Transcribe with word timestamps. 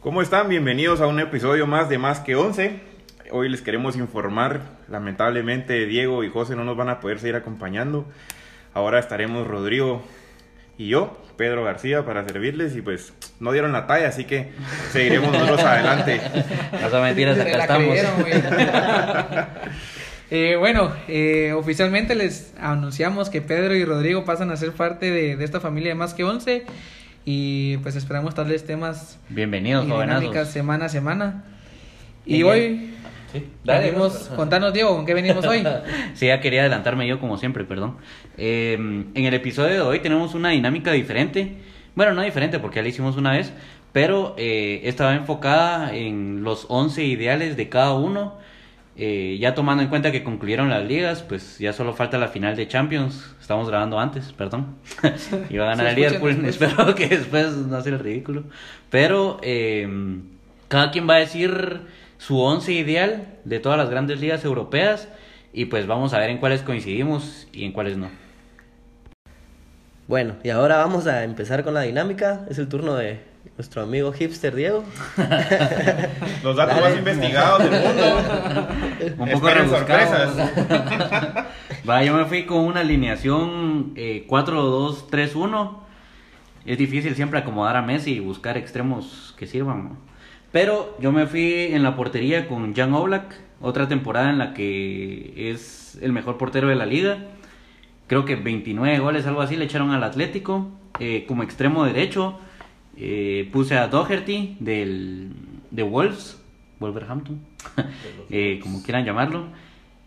¿Cómo 0.00 0.22
están? 0.22 0.48
Bienvenidos 0.48 1.00
a 1.00 1.08
un 1.08 1.18
episodio 1.18 1.66
más 1.66 1.88
de 1.88 1.98
Más 1.98 2.20
que 2.20 2.36
11. 2.36 2.78
Hoy 3.32 3.48
les 3.48 3.62
queremos 3.62 3.96
informar, 3.96 4.60
lamentablemente 4.88 5.84
Diego 5.86 6.22
y 6.22 6.30
José 6.30 6.54
no 6.54 6.62
nos 6.62 6.76
van 6.76 6.90
a 6.90 7.00
poder 7.00 7.18
seguir 7.18 7.34
acompañando. 7.34 8.06
Ahora 8.72 9.00
estaremos 9.00 9.48
Rodrigo 9.48 10.04
y 10.76 10.88
yo, 10.88 11.20
Pedro 11.36 11.64
García, 11.64 12.04
para 12.04 12.24
servirles 12.24 12.76
y 12.76 12.82
pues 12.82 13.12
no 13.40 13.50
dieron 13.50 13.72
la 13.72 13.88
talla, 13.88 14.08
así 14.08 14.24
que 14.24 14.52
seguiremos 14.92 15.32
nosotros 15.32 15.62
adelante. 15.62 16.20
No 16.80 16.90
son 16.90 17.02
mentiras, 17.02 17.38
acá 17.38 17.50
estamos. 17.62 17.98
Eh, 20.30 20.56
bueno, 20.58 20.92
eh, 21.08 21.54
oficialmente 21.56 22.14
les 22.14 22.54
anunciamos 22.60 23.30
que 23.30 23.40
Pedro 23.40 23.74
y 23.74 23.84
Rodrigo 23.84 24.24
pasan 24.24 24.50
a 24.50 24.56
ser 24.56 24.72
parte 24.72 25.10
de, 25.10 25.36
de 25.36 25.44
esta 25.44 25.60
familia 25.60 25.90
de 25.90 25.94
más 25.94 26.12
que 26.12 26.24
11 26.24 26.66
y 27.24 27.78
pues 27.78 27.96
esperamos 27.96 28.34
darles 28.34 28.64
temas 28.64 29.18
Bienvenidos, 29.28 29.86
y 29.86 29.90
dinámicas 29.90 30.50
semana 30.50 30.86
a 30.86 30.88
semana. 30.88 31.44
Y 32.26 32.40
En 32.40 32.46
hoy 32.46 32.90
Sí, 33.32 33.46
dale, 33.62 33.92
contanos 34.36 34.72
Diego, 34.72 34.96
¿con 34.96 35.04
qué 35.04 35.12
venimos 35.12 35.44
hoy? 35.44 35.62
Sí, 36.14 36.28
ya 36.28 36.40
quería 36.40 36.62
adelantarme 36.62 37.06
yo 37.06 37.20
como 37.20 37.36
siempre, 37.36 37.64
perdón. 37.64 37.98
Eh, 38.38 38.72
en 38.72 39.24
el 39.24 39.34
episodio 39.34 39.74
de 39.74 39.80
hoy 39.82 40.00
tenemos 40.00 40.34
una 40.34 40.48
dinámica 40.50 40.92
diferente. 40.92 41.56
Bueno, 41.94 42.14
no 42.14 42.22
diferente 42.22 42.58
porque 42.58 42.76
ya 42.76 42.82
la 42.82 42.88
hicimos 42.88 43.18
una 43.18 43.32
vez, 43.32 43.52
pero 43.92 44.34
eh, 44.38 44.80
esta 44.84 45.04
va 45.04 45.14
enfocada 45.14 45.94
en 45.94 46.42
los 46.42 46.64
11 46.70 47.04
ideales 47.04 47.58
de 47.58 47.68
cada 47.68 47.92
uno. 47.92 48.38
Eh, 49.00 49.38
ya 49.40 49.54
tomando 49.54 49.84
en 49.84 49.88
cuenta 49.88 50.10
que 50.10 50.24
concluyeron 50.24 50.70
las 50.70 50.84
ligas, 50.84 51.22
pues 51.22 51.58
ya 51.60 51.72
solo 51.72 51.94
falta 51.94 52.18
la 52.18 52.26
final 52.26 52.56
de 52.56 52.66
Champions. 52.66 53.32
Estamos 53.40 53.68
grabando 53.68 54.00
antes, 54.00 54.32
perdón. 54.32 54.74
Iba 55.50 55.66
a 55.66 55.68
ganar 55.68 55.86
el 55.86 55.94
Liverpool, 55.94 56.42
después. 56.42 56.70
espero 56.70 56.94
que 56.96 57.08
después 57.08 57.52
no 57.52 57.76
hacer 57.76 57.94
el 57.94 58.00
ridículo. 58.00 58.42
Pero 58.90 59.38
eh, 59.42 59.88
cada 60.66 60.90
quien 60.90 61.08
va 61.08 61.14
a 61.14 61.18
decir 61.18 61.82
su 62.18 62.40
once 62.40 62.72
ideal 62.72 63.38
de 63.44 63.60
todas 63.60 63.78
las 63.78 63.88
grandes 63.88 64.20
ligas 64.20 64.44
europeas 64.44 65.08
y 65.52 65.66
pues 65.66 65.86
vamos 65.86 66.12
a 66.12 66.18
ver 66.18 66.30
en 66.30 66.38
cuáles 66.38 66.62
coincidimos 66.62 67.46
y 67.52 67.64
en 67.64 67.72
cuáles 67.72 67.96
no. 67.96 68.10
Bueno, 70.08 70.34
y 70.42 70.50
ahora 70.50 70.78
vamos 70.78 71.06
a 71.06 71.22
empezar 71.22 71.62
con 71.62 71.74
la 71.74 71.82
dinámica. 71.82 72.46
Es 72.50 72.58
el 72.58 72.68
turno 72.68 72.94
de 72.96 73.20
nuestro 73.56 73.82
amigo 73.82 74.12
hipster 74.12 74.54
Diego. 74.54 74.84
Los 76.42 76.56
datos 76.56 76.76
Dale. 76.76 76.80
más 76.90 76.98
investigados 76.98 77.58
del 77.70 77.80
mundo. 77.82 78.68
Un 79.24 79.30
poco 79.30 79.48
Esperen 79.48 79.70
rebuscados. 79.70 80.34
sorpresas. 80.34 81.44
Va, 81.88 82.04
yo 82.04 82.14
me 82.14 82.24
fui 82.26 82.44
con 82.44 82.58
una 82.58 82.80
alineación 82.80 83.92
eh, 83.96 84.26
4-2-3-1. 84.28 85.76
Es 86.66 86.78
difícil 86.78 87.14
siempre 87.14 87.38
acomodar 87.38 87.76
a 87.76 87.82
Messi 87.82 88.14
y 88.14 88.20
buscar 88.20 88.56
extremos 88.56 89.34
que 89.38 89.46
sirvan. 89.46 89.84
¿no? 89.84 89.96
Pero 90.52 90.96
yo 91.00 91.12
me 91.12 91.26
fui 91.26 91.68
en 91.72 91.82
la 91.82 91.96
portería 91.96 92.46
con 92.48 92.74
Jan 92.74 92.92
Oblak, 92.94 93.34
otra 93.60 93.88
temporada 93.88 94.30
en 94.30 94.38
la 94.38 94.54
que 94.54 95.50
es 95.50 95.98
el 96.02 96.12
mejor 96.12 96.36
portero 96.38 96.68
de 96.68 96.76
la 96.76 96.86
liga. 96.86 97.18
Creo 98.06 98.24
que 98.24 98.36
29 98.36 98.98
goles, 99.00 99.26
algo 99.26 99.40
así, 99.42 99.56
le 99.56 99.64
echaron 99.64 99.90
al 99.90 100.04
Atlético. 100.04 100.68
Eh, 101.00 101.26
como 101.28 101.44
extremo 101.44 101.84
derecho 101.84 102.40
eh, 103.00 103.48
puse 103.52 103.76
a 103.76 103.86
Doherty 103.86 104.56
del, 104.58 105.30
de 105.70 105.82
Wolves, 105.84 106.36
Wolverhampton, 106.80 107.40
eh, 108.30 108.58
como 108.62 108.82
quieran 108.82 109.04
llamarlo. 109.04 109.46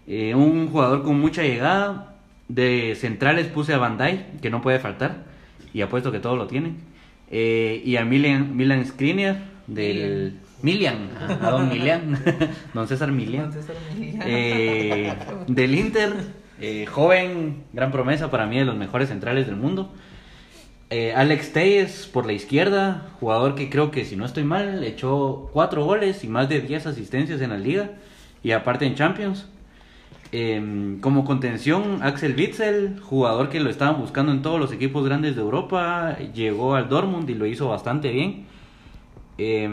Eh, 0.07 0.35
un 0.35 0.67
jugador 0.67 1.03
con 1.03 1.19
mucha 1.19 1.43
llegada. 1.43 2.07
De 2.47 2.95
centrales 2.99 3.47
puse 3.47 3.73
a 3.73 3.79
Dijk, 3.79 4.41
que 4.41 4.49
no 4.49 4.61
puede 4.61 4.79
faltar. 4.79 5.23
Y 5.73 5.81
apuesto 5.81 6.11
que 6.11 6.19
todos 6.19 6.37
lo 6.37 6.47
tienen. 6.47 6.79
Eh, 7.29 7.81
y 7.85 7.95
a 7.95 8.03
Milan, 8.03 8.57
Milan 8.57 8.85
Skriniar 8.85 9.37
del... 9.67 10.37
Milian, 10.61 11.09
a 11.41 11.49
don 11.49 11.69
Milian, 11.69 12.19
don 12.75 12.87
César 12.87 13.11
Milian. 13.11 13.51
Del 15.47 15.73
Inter, 15.75 16.13
joven, 16.87 17.63
gran 17.73 17.91
promesa 17.91 18.29
para 18.29 18.45
mí 18.45 18.59
de 18.59 18.65
los 18.65 18.75
mejores 18.75 19.09
centrales 19.09 19.47
del 19.47 19.55
mundo. 19.55 19.91
Eh, 20.93 21.13
Alex 21.15 21.53
Telles 21.53 22.05
por 22.05 22.25
la 22.25 22.33
izquierda, 22.33 23.07
jugador 23.21 23.55
que 23.55 23.69
creo 23.69 23.91
que 23.91 24.03
si 24.03 24.17
no 24.17 24.25
estoy 24.25 24.43
mal, 24.43 24.83
echó 24.83 25.49
cuatro 25.53 25.85
goles 25.85 26.25
y 26.25 26.27
más 26.27 26.49
de 26.49 26.59
10 26.59 26.85
asistencias 26.85 27.39
en 27.39 27.51
la 27.51 27.57
liga 27.57 27.91
y 28.43 28.51
aparte 28.51 28.85
en 28.85 28.95
Champions. 28.95 29.47
Eh, 30.33 30.97
como 30.99 31.23
contención, 31.23 31.99
Axel 32.03 32.35
Witzel, 32.35 32.99
jugador 33.01 33.47
que 33.47 33.61
lo 33.61 33.69
estaban 33.69 34.01
buscando 34.01 34.33
en 34.33 34.41
todos 34.41 34.59
los 34.59 34.73
equipos 34.73 35.05
grandes 35.05 35.37
de 35.37 35.41
Europa, 35.41 36.17
llegó 36.33 36.75
al 36.75 36.89
Dortmund 36.89 37.29
y 37.29 37.35
lo 37.35 37.45
hizo 37.45 37.69
bastante 37.69 38.11
bien. 38.11 38.45
Eh, 39.37 39.69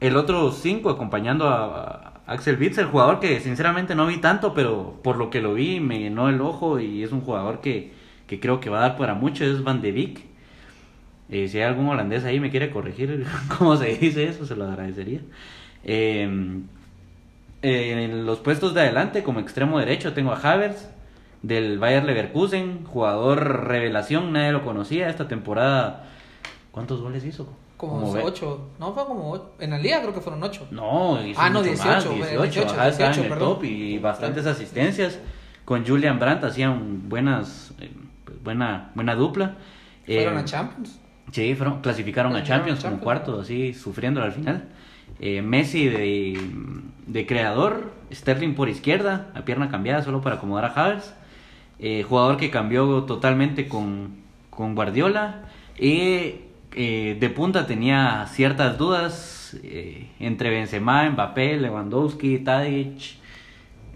el 0.00 0.16
otro 0.16 0.50
5 0.50 0.88
acompañando 0.88 1.46
a, 1.50 2.22
a 2.26 2.32
Axel 2.32 2.58
Witzel, 2.58 2.86
jugador 2.86 3.20
que 3.20 3.38
sinceramente 3.40 3.94
no 3.94 4.06
vi 4.06 4.16
tanto, 4.16 4.54
pero 4.54 4.98
por 5.02 5.18
lo 5.18 5.28
que 5.28 5.42
lo 5.42 5.52
vi 5.52 5.78
me 5.78 5.98
llenó 5.98 6.30
el 6.30 6.40
ojo 6.40 6.80
y 6.80 7.02
es 7.02 7.12
un 7.12 7.20
jugador 7.20 7.60
que, 7.60 7.92
que 8.26 8.40
creo 8.40 8.60
que 8.60 8.70
va 8.70 8.78
a 8.78 8.88
dar 8.88 8.96
para 8.96 9.12
mucho, 9.12 9.44
es 9.44 9.62
Van 9.62 9.82
de 9.82 9.92
Beek. 9.92 10.27
Eh, 11.30 11.48
si 11.48 11.58
hay 11.58 11.64
algún 11.64 11.88
holandés 11.88 12.24
ahí 12.24 12.40
me 12.40 12.50
quiere 12.50 12.70
corregir 12.70 13.26
cómo 13.58 13.76
se 13.76 13.86
dice 13.96 14.24
eso, 14.24 14.46
se 14.46 14.56
lo 14.56 14.64
agradecería. 14.64 15.20
Eh, 15.84 16.28
eh, 17.62 18.04
en 18.04 18.24
los 18.26 18.38
puestos 18.38 18.74
de 18.74 18.82
adelante, 18.82 19.22
como 19.22 19.40
extremo 19.40 19.78
derecho, 19.78 20.12
tengo 20.14 20.32
a 20.32 20.36
Havertz 20.40 20.88
del 21.42 21.78
Bayer 21.78 22.04
Leverkusen, 22.04 22.84
jugador 22.84 23.66
revelación, 23.68 24.32
nadie 24.32 24.52
lo 24.52 24.64
conocía 24.64 25.08
esta 25.08 25.28
temporada. 25.28 26.06
¿Cuántos 26.70 27.00
goles 27.00 27.24
hizo? 27.24 27.48
Como 27.76 28.12
ve- 28.12 28.22
8, 28.24 28.70
no 28.80 28.92
fue 28.92 29.04
como 29.06 29.30
8, 29.30 29.52
en 29.60 29.70
la 29.70 29.78
liga 29.78 30.00
creo 30.00 30.12
que 30.14 30.20
fueron 30.20 30.42
8. 30.42 30.66
No, 30.72 31.24
hizo 31.24 31.40
Ah, 31.40 31.48
no, 31.50 31.60
mucho 31.60 31.70
18, 31.72 31.86
más, 31.94 32.04
fue 32.04 32.14
18, 32.16 32.42
18, 32.42 32.74
ajá, 32.74 32.88
estaba 32.88 33.10
en 33.10 33.16
18, 33.16 33.34
el 33.34 33.38
top 33.40 33.64
y 33.64 33.98
bastantes 33.98 34.46
asistencias. 34.46 35.18
Con 35.64 35.86
Julian 35.86 36.18
Brandt 36.18 36.42
hacían 36.44 37.08
buenas, 37.08 37.72
eh, 37.80 37.90
pues, 38.24 38.42
buena, 38.42 38.90
buena 38.94 39.14
dupla. 39.14 39.56
Fueron 40.06 40.38
Eh, 40.38 40.40
a 40.40 40.44
Champions. 40.44 40.98
Sí, 41.32 41.54
fueron, 41.54 41.80
clasificaron 41.80 42.34
a 42.36 42.42
Champions 42.42 42.82
como 42.82 43.00
cuarto, 43.00 43.40
así 43.40 43.74
sufriendo 43.74 44.22
al 44.22 44.32
final. 44.32 44.64
Eh, 45.20 45.42
Messi 45.42 45.88
de, 45.88 46.40
de 47.06 47.26
creador, 47.26 47.92
Sterling 48.12 48.54
por 48.54 48.68
izquierda, 48.68 49.30
a 49.34 49.42
pierna 49.42 49.68
cambiada 49.68 50.02
solo 50.02 50.20
para 50.20 50.36
acomodar 50.36 50.64
a 50.64 50.68
Havertz. 50.68 51.12
Eh, 51.80 52.04
jugador 52.08 52.38
que 52.38 52.50
cambió 52.50 53.04
totalmente 53.04 53.68
con, 53.68 54.16
con 54.50 54.74
Guardiola. 54.74 55.42
Y 55.78 56.34
eh, 56.74 57.16
de 57.18 57.30
punta 57.30 57.66
tenía 57.66 58.26
ciertas 58.26 58.78
dudas 58.78 59.56
eh, 59.62 60.08
entre 60.18 60.50
Benzema, 60.50 61.08
Mbappé, 61.10 61.56
Lewandowski, 61.56 62.38
Tadic, 62.38 63.16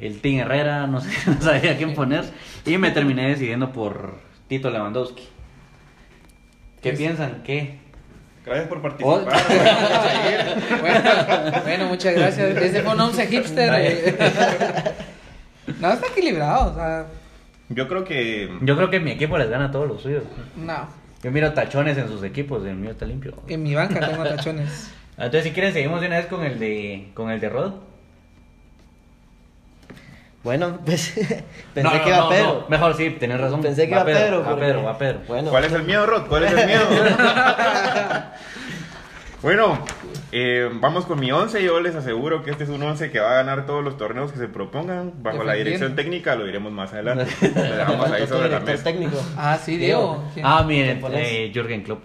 el 0.00 0.20
Team 0.20 0.40
Herrera, 0.40 0.86
no 0.86 1.00
sé, 1.00 1.10
no 1.30 1.40
sabía 1.40 1.76
quién 1.76 1.94
poner. 1.94 2.24
Y 2.64 2.78
me 2.78 2.90
terminé 2.92 3.28
decidiendo 3.28 3.72
por 3.72 4.18
Tito 4.48 4.70
Lewandowski. 4.70 5.24
¿Qué 6.82 6.90
Es- 6.90 6.98
piensan? 6.98 7.42
¿Qué? 7.44 7.78
Gracias 8.44 8.66
por 8.68 8.82
participar. 8.82 9.24
Bueno, 10.80 11.62
bueno, 11.62 11.86
muchas 11.86 12.14
gracias. 12.14 12.56
Ese 12.56 12.82
fue 12.82 12.92
un 12.92 13.00
11 13.00 13.26
hipster. 13.28 14.14
No, 15.80 15.92
está 15.92 16.06
equilibrado, 16.08 16.72
o 16.72 16.74
sea, 16.74 17.06
Yo 17.68 17.86
creo 17.88 18.02
que 18.04 18.50
Yo 18.62 18.76
creo 18.76 18.90
que 18.90 18.98
mi 19.00 19.12
equipo 19.12 19.38
les 19.38 19.48
gana 19.48 19.66
a 19.66 19.70
todos 19.70 19.86
los 19.88 20.02
suyos. 20.02 20.24
no. 20.56 21.02
Yo 21.22 21.30
miro 21.30 21.52
tachones 21.52 21.96
en 21.98 22.08
sus 22.08 22.24
equipos, 22.24 22.66
el 22.66 22.74
mío 22.74 22.90
está 22.90 23.06
limpio. 23.06 23.34
En 23.46 23.62
mi 23.62 23.76
banca 23.76 24.00
tengo 24.00 24.24
tachones. 24.24 24.90
Entonces, 25.16 25.44
si 25.44 25.50
quieren, 25.52 25.72
seguimos 25.72 26.00
de 26.00 26.08
una 26.08 26.16
vez 26.16 26.26
con 26.26 26.42
el 26.42 26.58
de, 26.58 27.10
con 27.14 27.30
el 27.30 27.38
de 27.38 27.48
Rod. 27.48 27.74
Bueno, 30.44 30.78
pues 30.84 31.12
pensé 31.74 31.88
No, 31.88 31.94
no, 31.96 32.02
que 32.02 32.08
iba 32.08 32.18
no, 32.18 32.28
Pedro. 32.28 32.46
no, 32.62 32.68
Mejor 32.68 32.96
sí, 32.96 33.10
tenés 33.10 33.40
razón. 33.40 33.62
Pensé 33.62 33.86
que 33.86 33.92
iba 33.92 34.04
Pedro. 34.04 34.40
Va 34.40 34.48
porque- 34.50 34.60
Pedro, 34.64 34.82
va 34.84 34.98
Pedro. 34.98 35.20
Bueno, 35.28 35.50
¿Cuál 35.50 35.64
es 35.64 35.72
el 35.72 35.82
miedo, 35.84 36.06
Rod? 36.06 36.26
¿Cuál 36.26 36.44
es 36.44 36.52
el 36.52 36.66
miedo? 36.66 36.82
bueno, 39.42 39.78
eh, 40.32 40.68
vamos 40.74 41.06
con 41.06 41.20
mi 41.20 41.30
11. 41.30 41.62
Yo 41.62 41.80
les 41.80 41.94
aseguro 41.94 42.42
que 42.42 42.50
este 42.50 42.64
es 42.64 42.70
un 42.70 42.82
11 42.82 43.10
que 43.10 43.20
va 43.20 43.32
a 43.32 43.34
ganar 43.34 43.66
todos 43.66 43.84
los 43.84 43.96
torneos 43.96 44.32
que 44.32 44.38
se 44.38 44.48
propongan. 44.48 45.12
Bajo 45.22 45.44
la 45.44 45.52
dirección 45.54 45.94
técnica 45.94 46.34
lo 46.34 46.44
diremos 46.44 46.72
más 46.72 46.92
adelante. 46.92 47.26
Lo 47.54 47.62
dejamos 47.62 48.10
ahí 48.10 48.26
sobre 48.26 48.48
la 48.48 48.60
mesa. 48.60 48.84
técnico. 48.84 49.16
Ah, 49.36 49.58
sí, 49.62 49.76
Diego. 49.76 50.24
Ah, 50.42 50.64
miren, 50.66 51.00
eh, 51.12 51.50
Jürgen 51.54 51.82
Klopp. 51.82 52.02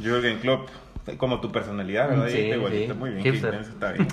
Jürgen 0.00 0.38
Klopp, 0.38 0.68
como 1.16 1.40
tu 1.40 1.50
personalidad, 1.52 2.08
¿verdad? 2.08 2.26
Sí, 2.28 2.50
sí. 2.52 2.92
Muy 2.94 3.10
bien, 3.10 3.22
qué 3.22 3.32
Hipster. 3.32 3.54
está 3.54 3.92
bien. 3.92 4.08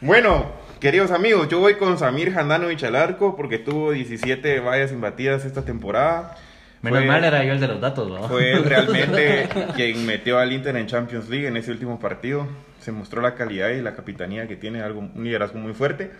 bueno, 0.00 0.46
queridos 0.80 1.10
amigos, 1.10 1.48
yo 1.48 1.60
voy 1.60 1.74
con 1.74 1.98
Samir 1.98 2.36
Handanovic 2.36 2.82
al 2.84 2.96
arco 2.96 3.36
porque 3.36 3.58
tuvo 3.58 3.92
17 3.92 4.60
vallas 4.60 4.92
imbatidas 4.92 5.44
esta 5.44 5.64
temporada. 5.64 6.36
Menos 6.82 7.00
Fue- 7.00 7.08
mal 7.08 7.22
era 7.24 7.44
yo 7.44 7.52
el 7.52 7.60
de 7.60 7.68
los 7.68 7.80
datos, 7.80 8.08
¿no? 8.08 8.26
Fue 8.28 8.54
realmente 8.64 9.48
quien 9.76 10.06
metió 10.06 10.38
al 10.38 10.52
Inter 10.52 10.76
en 10.76 10.86
Champions 10.86 11.28
League 11.28 11.46
en 11.46 11.56
ese 11.56 11.70
último 11.70 12.00
partido. 12.00 12.46
Se 12.80 12.92
mostró 12.92 13.20
la 13.20 13.34
calidad 13.34 13.68
y 13.70 13.82
la 13.82 13.94
capitanía 13.94 14.48
que 14.48 14.56
tiene, 14.56 14.80
algo, 14.80 15.00
un 15.00 15.22
liderazgo 15.24 15.58
muy 15.58 15.74
fuerte. 15.74 16.10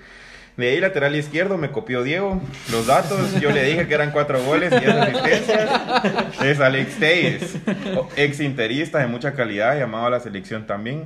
De 0.58 0.68
ahí 0.68 0.80
lateral 0.80 1.16
izquierdo 1.16 1.56
me 1.56 1.70
copió 1.70 2.02
Diego 2.02 2.42
los 2.70 2.86
datos. 2.86 3.40
Yo 3.40 3.50
le 3.50 3.62
dije 3.64 3.88
que 3.88 3.94
eran 3.94 4.10
cuatro 4.10 4.42
goles 4.42 4.70
y 4.72 4.84
asistencias. 4.84 5.70
Es 6.44 6.60
Alex 6.60 6.98
Telles, 6.98 7.56
ex 8.16 8.40
interista 8.40 8.98
de 8.98 9.06
mucha 9.06 9.32
calidad, 9.32 9.78
llamado 9.78 10.06
a 10.06 10.10
la 10.10 10.20
selección 10.20 10.66
también. 10.66 11.04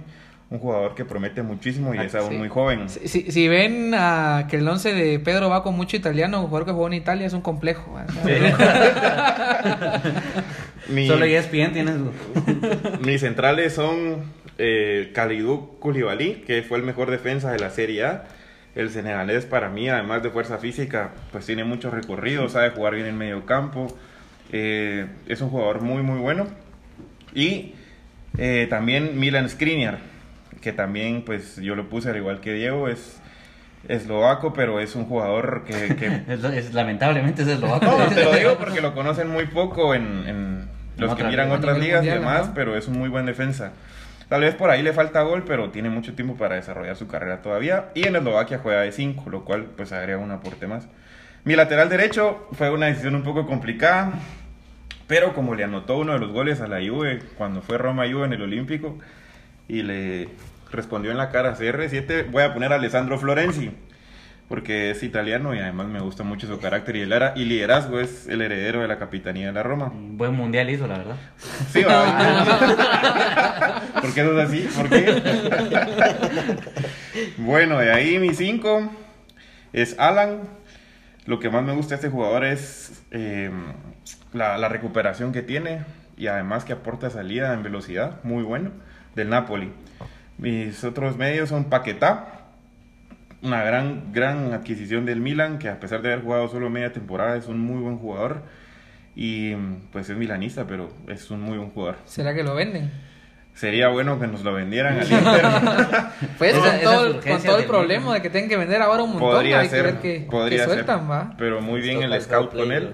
Un 0.54 0.60
jugador 0.60 0.94
que 0.94 1.04
promete 1.04 1.42
muchísimo 1.42 1.92
y 1.96 1.98
es 1.98 2.14
aún 2.14 2.28
Sí. 2.30 2.36
muy 2.36 2.48
joven. 2.48 2.88
Si, 2.88 3.08
si- 3.08 3.32
si 3.32 3.48
ven 3.48 3.92
ah, 3.92 4.46
que 4.48 4.58
el 4.58 4.68
11 4.68 4.94
de 4.94 5.18
Pedro 5.18 5.48
va 5.48 5.64
con 5.64 5.74
mucho 5.74 5.96
italiano, 5.96 6.38
un 6.40 6.46
jugador 6.46 6.66
que 6.66 6.70
jugó 6.72 6.86
en 6.86 6.92
Italia 6.92 7.26
es 7.26 7.32
un 7.32 7.40
complejo. 7.40 7.92
¿verdad? 7.94 10.00
Mi- 10.88 11.08
Solo 11.08 11.24
ESPN 11.24 11.72
tienes. 11.72 11.96
Mis 13.04 13.20
centrales 13.20 13.74
son 13.74 14.22
eh, 14.58 15.10
Kalidou 15.12 15.76
Koulibaly, 15.80 16.44
que 16.46 16.62
fue 16.62 16.78
el 16.78 16.84
mejor 16.84 17.10
defensa 17.10 17.50
de 17.50 17.58
la 17.58 17.70
Serie 17.70 18.04
A. 18.04 18.24
El 18.76 18.90
senegalés 18.90 19.46
para 19.46 19.68
mí, 19.68 19.88
además 19.88 20.22
de 20.22 20.30
fuerza 20.30 20.58
física, 20.58 21.14
pues 21.32 21.46
tiene 21.46 21.64
mucho 21.64 21.90
recorrido, 21.90 22.48
sabe 22.48 22.70
jugar 22.70 22.94
bien 22.94 23.06
en 23.06 23.18
medio 23.18 23.44
campo. 23.46 23.88
eh, 24.52 25.06
es 25.26 25.40
un 25.40 25.48
jugador 25.50 25.80
muy, 25.80 26.02
muy 26.02 26.18
bueno. 26.20 26.46
Y 27.34 27.74
eh, 28.38 28.66
también 28.70 29.18
Milan 29.18 29.48
Skriniar, 29.48 29.98
que 30.60 30.72
también 30.72 31.22
pues 31.24 31.56
yo 31.56 31.74
lo 31.76 31.88
puse 31.88 32.10
al 32.10 32.16
igual 32.16 32.40
que 32.40 32.52
Diego, 32.52 32.88
es 32.88 33.20
eslovaco, 33.88 34.52
pero 34.54 34.80
es 34.80 34.94
un 34.94 35.04
jugador 35.06 35.64
que... 35.66 35.94
que 35.96 36.06
Es, 36.32 36.42
es- 36.44 36.74
lamentablemente 36.74 37.42
es 37.42 37.48
eslovaco. 37.48 37.86
no, 37.86 38.06
te 38.06 38.24
lo 38.24 38.32
digo 38.34 38.56
porque 38.58 38.80
lo 38.80 38.94
conocen 38.94 39.28
muy 39.30 39.46
poco 39.46 39.94
en, 39.94 40.26
en 40.26 40.68
los 40.96 41.14
que 41.14 41.24
miran 41.24 41.50
otras 41.50 41.78
ligas 41.78 42.04
y 42.04 42.08
demás, 42.08 42.50
pero 42.54 42.76
es 42.76 42.88
un 42.88 42.98
muy 42.98 43.08
buen 43.08 43.26
defensa. 43.26 43.72
Tal 44.28 44.40
vez 44.40 44.54
por 44.54 44.70
ahí 44.70 44.82
le 44.82 44.94
falta 44.94 45.20
gol, 45.22 45.44
pero 45.46 45.70
tiene 45.70 45.90
mucho 45.90 46.14
tiempo 46.14 46.34
para 46.36 46.54
desarrollar 46.54 46.96
su 46.96 47.06
carrera 47.06 47.42
todavía. 47.42 47.90
Y 47.94 48.06
en 48.08 48.16
Eslovaquia 48.16 48.58
juega 48.58 48.80
de 48.80 48.90
5, 48.90 49.28
lo 49.28 49.44
cual 49.44 49.64
pues 49.76 49.92
agrega 49.92 50.16
un 50.18 50.30
aporte 50.30 50.66
más. 50.66 50.88
Mi 51.44 51.54
lateral 51.56 51.90
derecho 51.90 52.48
fue 52.52 52.70
una 52.70 52.86
decisión 52.86 53.14
un 53.16 53.22
poco 53.22 53.46
complicada, 53.46 54.12
pero 55.06 55.34
como 55.34 55.54
le 55.54 55.64
anotó 55.64 55.98
uno 55.98 56.14
de 56.14 56.20
los 56.20 56.32
goles 56.32 56.62
a 56.62 56.66
la 56.68 56.78
Juve 56.78 57.18
cuando 57.36 57.60
fue 57.60 57.76
Roma-Juve 57.76 58.24
en 58.24 58.32
el 58.32 58.40
Olímpico 58.42 58.98
y 59.68 59.82
le 59.82 60.28
respondió 60.70 61.10
en 61.10 61.16
la 61.18 61.30
cara 61.30 61.50
a 61.50 61.56
CR7, 61.56 62.30
voy 62.30 62.42
a 62.42 62.52
poner 62.52 62.72
a 62.72 62.76
Alessandro 62.76 63.18
Florenzi 63.18 63.70
porque 64.48 64.90
es 64.90 65.02
italiano 65.02 65.54
y 65.54 65.58
además 65.58 65.86
me 65.86 66.00
gusta 66.00 66.22
mucho 66.22 66.46
su 66.46 66.60
carácter 66.60 66.96
y, 66.96 67.00
el 67.00 67.12
ara- 67.14 67.32
y 67.34 67.44
liderazgo 67.46 67.98
es 67.98 68.28
el 68.28 68.42
heredero 68.42 68.82
de 68.82 68.88
la 68.88 68.98
capitanía 68.98 69.46
de 69.46 69.52
la 69.54 69.62
Roma. 69.62 69.90
Buen 69.94 70.34
mundial 70.34 70.68
hizo, 70.68 70.86
la 70.86 70.98
verdad. 70.98 71.16
Sí, 71.72 71.82
va. 71.82 73.80
¿Por 74.02 74.12
qué 74.12 74.20
eso 74.20 74.38
es 74.38 74.46
así? 74.48 74.68
¿Por 74.76 74.90
qué? 74.90 75.22
bueno, 77.38 77.78
de 77.78 77.92
ahí 77.92 78.18
mi 78.18 78.34
5 78.34 78.90
es 79.72 79.98
Alan. 79.98 80.42
Lo 81.26 81.38
que 81.40 81.48
más 81.48 81.62
me 81.64 81.72
gusta 81.72 81.90
de 81.90 81.94
este 81.96 82.08
jugador 82.10 82.44
es 82.44 83.02
eh, 83.10 83.50
la, 84.34 84.58
la 84.58 84.68
recuperación 84.68 85.32
que 85.32 85.40
tiene 85.42 85.84
y 86.18 86.26
además 86.26 86.64
que 86.64 86.74
aporta 86.74 87.08
salida 87.08 87.54
en 87.54 87.62
velocidad, 87.62 88.22
muy 88.24 88.42
bueno, 88.42 88.72
del 89.14 89.28
Napoli. 89.30 89.70
Mis 90.38 90.82
otros 90.84 91.16
medios 91.16 91.48
son 91.48 91.64
Paquetá, 91.64 92.40
una 93.42 93.62
gran, 93.62 94.12
gran 94.12 94.52
adquisición 94.52 95.04
del 95.06 95.20
Milan, 95.20 95.58
que 95.58 95.68
a 95.68 95.78
pesar 95.80 96.02
de 96.02 96.12
haber 96.12 96.24
jugado 96.24 96.48
solo 96.48 96.70
media 96.70 96.92
temporada 96.92 97.36
es 97.36 97.46
un 97.46 97.60
muy 97.60 97.80
buen 97.80 97.98
jugador. 97.98 98.42
Y 99.16 99.54
pues 99.92 100.10
es 100.10 100.16
milanista, 100.16 100.66
pero 100.66 100.90
es 101.06 101.30
un 101.30 101.40
muy 101.40 101.56
buen 101.56 101.70
jugador. 101.70 101.96
¿Será 102.04 102.34
que 102.34 102.42
lo 102.42 102.54
venden? 102.56 102.90
Sería 103.54 103.86
bueno 103.86 104.18
que 104.18 104.26
nos 104.26 104.42
lo 104.42 104.52
vendieran 104.52 104.98
al 104.98 105.02
Inter. 105.12 105.44
Pues 106.36 106.56
Esa- 106.56 106.70
con, 106.72 106.80
todo, 106.80 107.04
el- 107.06 107.10
con 107.12 107.16
urgencias 107.18 107.42
todo 107.44 107.54
el 107.56 107.60
del 107.62 107.70
problema 107.70 108.14
de 108.14 108.22
que 108.22 108.30
tienen 108.30 108.50
que 108.50 108.56
vender 108.56 108.82
ahora 108.82 109.04
un 109.04 109.10
montón, 109.10 109.30
podría 109.30 109.60
hay 109.60 109.68
ser, 109.68 109.98
que, 110.00 110.26
podría 110.28 110.64
que 110.66 110.72
ser. 110.72 110.90
va. 110.90 111.34
Pero 111.38 111.60
muy 111.60 111.80
bien 111.80 112.02
Esto 112.02 112.12
el 112.14 112.22
scout 112.22 112.52
con 112.56 112.72
él. 112.72 112.90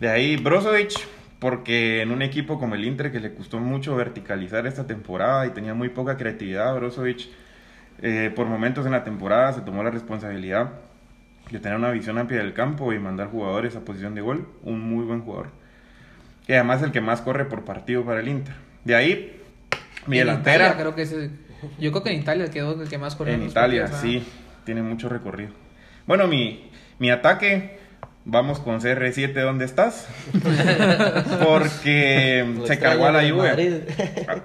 De 0.00 0.08
ahí 0.08 0.36
Brozovic, 0.36 0.92
porque 1.38 2.02
en 2.02 2.10
un 2.10 2.22
equipo 2.22 2.58
como 2.58 2.74
el 2.74 2.84
Inter 2.84 3.12
que 3.12 3.20
le 3.20 3.34
costó 3.34 3.58
mucho 3.58 3.94
verticalizar 3.96 4.66
esta 4.66 4.86
temporada 4.86 5.46
y 5.46 5.50
tenía 5.50 5.74
muy 5.74 5.90
poca 5.90 6.16
creatividad, 6.16 6.74
Brozovic 6.74 7.28
eh, 8.02 8.30
por 8.34 8.46
momentos 8.46 8.84
en 8.86 8.92
la 8.92 9.04
temporada 9.04 9.52
se 9.52 9.60
tomó 9.62 9.82
la 9.82 9.90
responsabilidad 9.90 10.72
de 11.50 11.58
tener 11.60 11.78
una 11.78 11.90
visión 11.90 12.18
amplia 12.18 12.40
del 12.40 12.52
campo 12.52 12.92
y 12.92 12.98
mandar 12.98 13.28
jugadores 13.28 13.76
a 13.76 13.80
posición 13.80 14.14
de 14.14 14.20
gol. 14.20 14.48
Un 14.62 14.80
muy 14.80 15.04
buen 15.04 15.20
jugador. 15.22 15.48
Y 16.48 16.52
además 16.52 16.82
el 16.82 16.92
que 16.92 17.00
más 17.00 17.20
corre 17.22 17.44
por 17.44 17.64
partido 17.64 18.04
para 18.04 18.20
el 18.20 18.28
Inter. 18.28 18.54
De 18.84 18.94
ahí, 18.94 19.40
mi 20.06 20.18
En 20.18 20.26
delantera. 20.26 20.66
Italia, 20.66 20.80
creo 20.82 20.94
que 20.94 21.02
es, 21.02 21.14
yo 21.78 21.90
creo 21.90 22.02
que 22.02 22.10
en 22.12 22.20
Italia 22.20 22.50
quedó 22.50 22.80
el 22.80 22.88
que 22.88 22.98
más 22.98 23.16
corrió 23.16 23.34
En 23.34 23.42
Italia, 23.42 23.84
partidos, 23.84 24.00
sí, 24.00 24.26
tiene 24.64 24.82
mucho 24.82 25.08
recorrido. 25.08 25.50
Bueno, 26.06 26.26
mi, 26.28 26.70
mi 26.98 27.10
ataque, 27.10 27.78
vamos 28.26 28.60
con 28.60 28.80
CR7, 28.80 29.32
¿dónde 29.32 29.64
estás? 29.64 30.06
Porque 31.44 32.44
Lo 32.58 32.66
se 32.66 32.78
cargó 32.78 33.06
a 33.06 33.12
la 33.12 33.24
en. 33.24 33.34
Juve. 33.34 33.86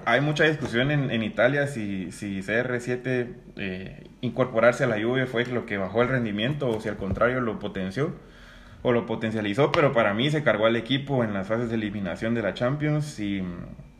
Hay 0.04 0.20
mucha 0.20 0.44
discusión 0.44 0.90
en, 0.90 1.10
en 1.10 1.22
Italia 1.22 1.66
si, 1.66 2.10
si 2.12 2.40
CR7 2.40 3.28
eh, 3.56 4.04
incorporarse 4.20 4.84
a 4.84 4.86
la 4.86 5.00
Juve 5.02 5.26
fue 5.26 5.44
lo 5.46 5.66
que 5.66 5.76
bajó 5.76 6.02
el 6.02 6.08
rendimiento 6.08 6.68
o 6.70 6.80
si 6.80 6.88
al 6.88 6.96
contrario 6.96 7.40
lo 7.40 7.58
potenció 7.58 8.14
o 8.82 8.90
lo 8.92 9.06
potencializó, 9.06 9.70
pero 9.70 9.92
para 9.92 10.12
mí 10.14 10.30
se 10.30 10.42
cargó 10.42 10.66
al 10.66 10.74
equipo 10.76 11.22
en 11.22 11.32
las 11.34 11.46
fases 11.46 11.68
de 11.68 11.76
eliminación 11.76 12.34
de 12.34 12.42
la 12.42 12.54
Champions 12.54 13.20
y... 13.20 13.38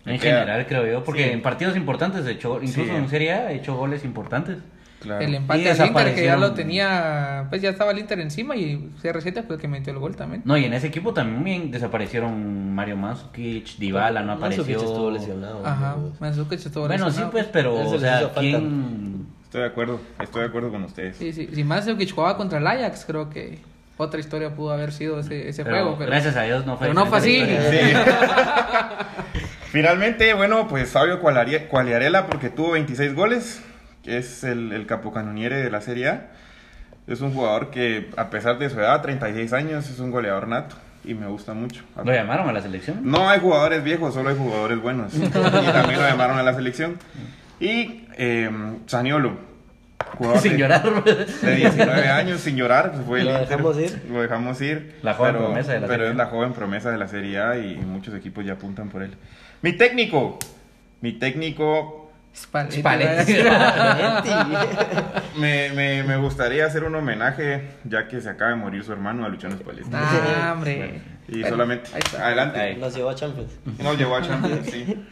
En 0.04 0.18
queda- 0.18 0.40
general, 0.40 0.66
creo 0.66 0.84
yo, 0.86 1.04
porque 1.04 1.24
Sí. 1.26 1.30
en 1.30 1.42
partidos 1.42 1.76
importantes, 1.76 2.26
echó, 2.26 2.56
incluso 2.60 2.90
Sí. 2.90 2.96
en 2.96 3.08
Serie 3.08 3.32
A, 3.32 3.52
echó 3.52 3.76
goles 3.76 4.04
importantes. 4.04 4.58
Claro. 5.02 5.24
El 5.24 5.34
empate 5.34 5.70
al 5.70 5.86
Inter 5.88 6.14
que 6.14 6.24
ya 6.24 6.36
lo 6.36 6.52
tenía, 6.52 7.46
pues 7.50 7.60
ya 7.60 7.70
estaba 7.70 7.90
el 7.92 7.98
Inter 7.98 8.20
encima 8.20 8.56
y 8.56 8.90
CR7 9.02 9.44
fue 9.46 9.56
el 9.56 9.60
que 9.60 9.68
metió 9.68 9.92
el 9.92 9.98
gol 9.98 10.16
también. 10.16 10.42
No, 10.44 10.56
y 10.56 10.64
en 10.64 10.72
ese 10.72 10.86
equipo 10.86 11.12
también 11.12 11.70
desaparecieron 11.70 12.74
Mario 12.74 12.96
Mandzukic, 12.96 13.76
Dybala 13.78 14.22
no 14.22 14.36
Mandzukic 14.36 14.76
apareció. 14.76 14.88
estuvo 14.88 15.10
lesionado. 15.10 15.66
Ajá, 15.66 15.96
¿no? 15.98 16.12
Mandzukic 16.20 16.64
estuvo 16.64 16.86
Bueno, 16.86 17.04
sí, 17.04 17.10
lesionado. 17.10 17.32
pues, 17.32 17.46
pero, 17.52 17.74
o 17.74 17.98
sea. 17.98 18.30
¿quién...? 18.38 19.26
Estoy 19.44 19.60
de 19.60 19.66
acuerdo, 19.68 20.00
estoy 20.18 20.40
de 20.42 20.48
acuerdo 20.48 20.70
con 20.70 20.84
ustedes. 20.84 21.16
Sí, 21.18 21.32
sí, 21.34 21.46
si 21.52 21.62
Mandzukic 21.62 22.14
jugaba 22.14 22.38
contra 22.38 22.58
el 22.58 22.66
Ajax, 22.66 23.04
creo 23.06 23.28
que 23.28 23.58
otra 23.98 24.18
historia 24.18 24.54
pudo 24.54 24.72
haber 24.72 24.92
sido 24.92 25.20
ese, 25.20 25.48
ese 25.50 25.62
Pero 25.62 25.76
juego. 25.76 25.96
Pero 25.98 26.10
gracias 26.10 26.36
a 26.36 26.42
Dios 26.44 26.64
no 26.64 26.78
fue 26.78 26.88
pero 26.88 26.94
no 26.98 27.04
fue 27.06 27.18
así. 27.18 27.44
Sí. 27.44 27.78
Finalmente, 29.70 30.34
bueno, 30.34 30.68
pues 30.68 30.90
Fabio 30.90 31.20
Quagliarella 31.20 32.26
porque 32.26 32.50
tuvo 32.50 32.72
26 32.72 33.14
goles, 33.14 33.62
que 34.02 34.18
es 34.18 34.44
el, 34.44 34.72
el 34.72 34.86
capocanoniere 34.86 35.56
de 35.56 35.70
la 35.70 35.80
Serie 35.80 36.08
A. 36.08 36.26
Es 37.06 37.20
un 37.20 37.32
jugador 37.34 37.70
que, 37.70 38.10
a 38.16 38.30
pesar 38.30 38.58
de 38.58 38.70
su 38.70 38.78
edad, 38.78 39.02
36 39.02 39.52
años, 39.52 39.88
es 39.90 39.98
un 39.98 40.10
goleador 40.10 40.46
nato 40.48 40.76
y 41.04 41.14
me 41.14 41.26
gusta 41.26 41.52
mucho. 41.52 41.82
¿Lo 42.04 42.12
llamaron 42.12 42.48
a 42.48 42.52
la 42.52 42.60
selección? 42.62 43.00
No 43.02 43.28
hay 43.28 43.40
jugadores 43.40 43.82
viejos, 43.82 44.14
solo 44.14 44.30
hay 44.30 44.36
jugadores 44.36 44.80
buenos. 44.80 45.12
Y 45.18 45.28
también 45.28 46.00
lo 46.00 46.08
llamaron 46.08 46.38
a 46.38 46.42
la 46.44 46.54
selección. 46.54 46.96
Y 47.58 48.06
eh, 48.16 48.50
Zaniolo, 48.88 49.36
jugador 50.16 50.40
Sin 50.40 50.52
de- 50.52 50.58
llorar. 50.58 51.04
de 51.04 51.54
19 51.56 52.08
años, 52.08 52.40
sin 52.40 52.56
llorar, 52.56 52.92
fue 53.06 53.20
el 53.20 53.26
Lo 53.26 53.32
Inter. 53.32 53.48
dejamos 53.48 53.78
ir. 53.78 54.02
Lo 54.10 54.22
dejamos 54.22 54.60
ir. 54.60 54.94
La 55.02 55.14
joven 55.14 55.32
pero, 55.34 55.44
promesa 55.46 55.72
de 55.72 55.80
la 55.80 55.86
Pero 55.88 55.98
Serie 55.98 56.08
A. 56.08 56.10
es 56.12 56.16
la 56.16 56.26
joven 56.26 56.52
promesa 56.52 56.90
de 56.92 56.98
la 56.98 57.08
Serie 57.08 57.38
A 57.40 57.58
y 57.58 57.76
muchos 57.76 58.14
equipos 58.14 58.44
ya 58.44 58.52
apuntan 58.54 58.88
por 58.90 59.02
él. 59.02 59.14
Mi 59.62 59.72
técnico. 59.72 60.38
Mi 61.00 61.12
técnico. 61.12 62.01
Spalletti, 62.34 62.80
Spalletti. 62.80 63.34
Me, 65.38 65.70
me, 65.70 66.02
me 66.02 66.16
gustaría 66.16 66.66
hacer 66.66 66.84
un 66.84 66.94
homenaje, 66.94 67.68
ya 67.84 68.08
que 68.08 68.20
se 68.20 68.28
acaba 68.30 68.50
de 68.52 68.56
morir 68.56 68.82
su 68.84 68.92
hermano, 68.92 69.24
a 69.24 69.28
Luciano 69.28 69.56
Spalletti. 69.56 69.90
ah, 69.92 70.52
hombre. 70.54 71.00
Y 71.28 71.40
Bueno, 71.40 71.48
solamente. 71.50 71.90
Adelante. 72.20 72.60
Ahí. 72.60 72.76
Nos 72.76 72.94
llevó 72.94 73.10
a 73.10 73.14
Champions. 73.14 73.52
Nos 73.82 73.96
llevó 73.98 74.16
a 74.16 74.22
Champions, 74.22 74.66
sí. 74.70 75.06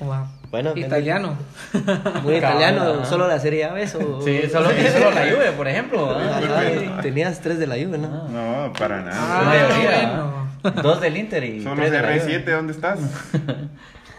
Wow. 0.00 0.26
Bueno, 0.50 0.72
Italiano. 0.76 1.36
Muy 2.22 2.34
italiano, 2.36 3.04
solo 3.04 3.28
la 3.28 3.38
Serie 3.38 3.64
A, 3.64 3.72
¿ves? 3.72 3.94
O- 3.94 4.20
Sí, 4.22 4.42
solo, 4.50 4.70
solo 4.92 5.10
la 5.12 5.22
Juve, 5.22 5.52
por 5.56 5.68
ejemplo. 5.68 6.16
Ah, 6.18 6.98
tenías 7.02 7.40
tres 7.40 7.58
de 7.58 7.66
la 7.66 7.74
Juve, 7.76 7.98
¿no? 7.98 8.28
No, 8.28 8.72
para 8.72 9.02
nada. 9.02 9.16
Ah. 9.20 10.46
Dos 10.82 11.00
del 11.00 11.16
Inter 11.16 11.44
y 11.44 11.62
Solo 11.62 11.76
tres 11.76 11.90
de 11.92 12.00
la 12.02 12.08
Juve. 12.08 12.44
CR7, 12.44 12.50
¿dónde 12.50 12.72
estás? 12.72 12.98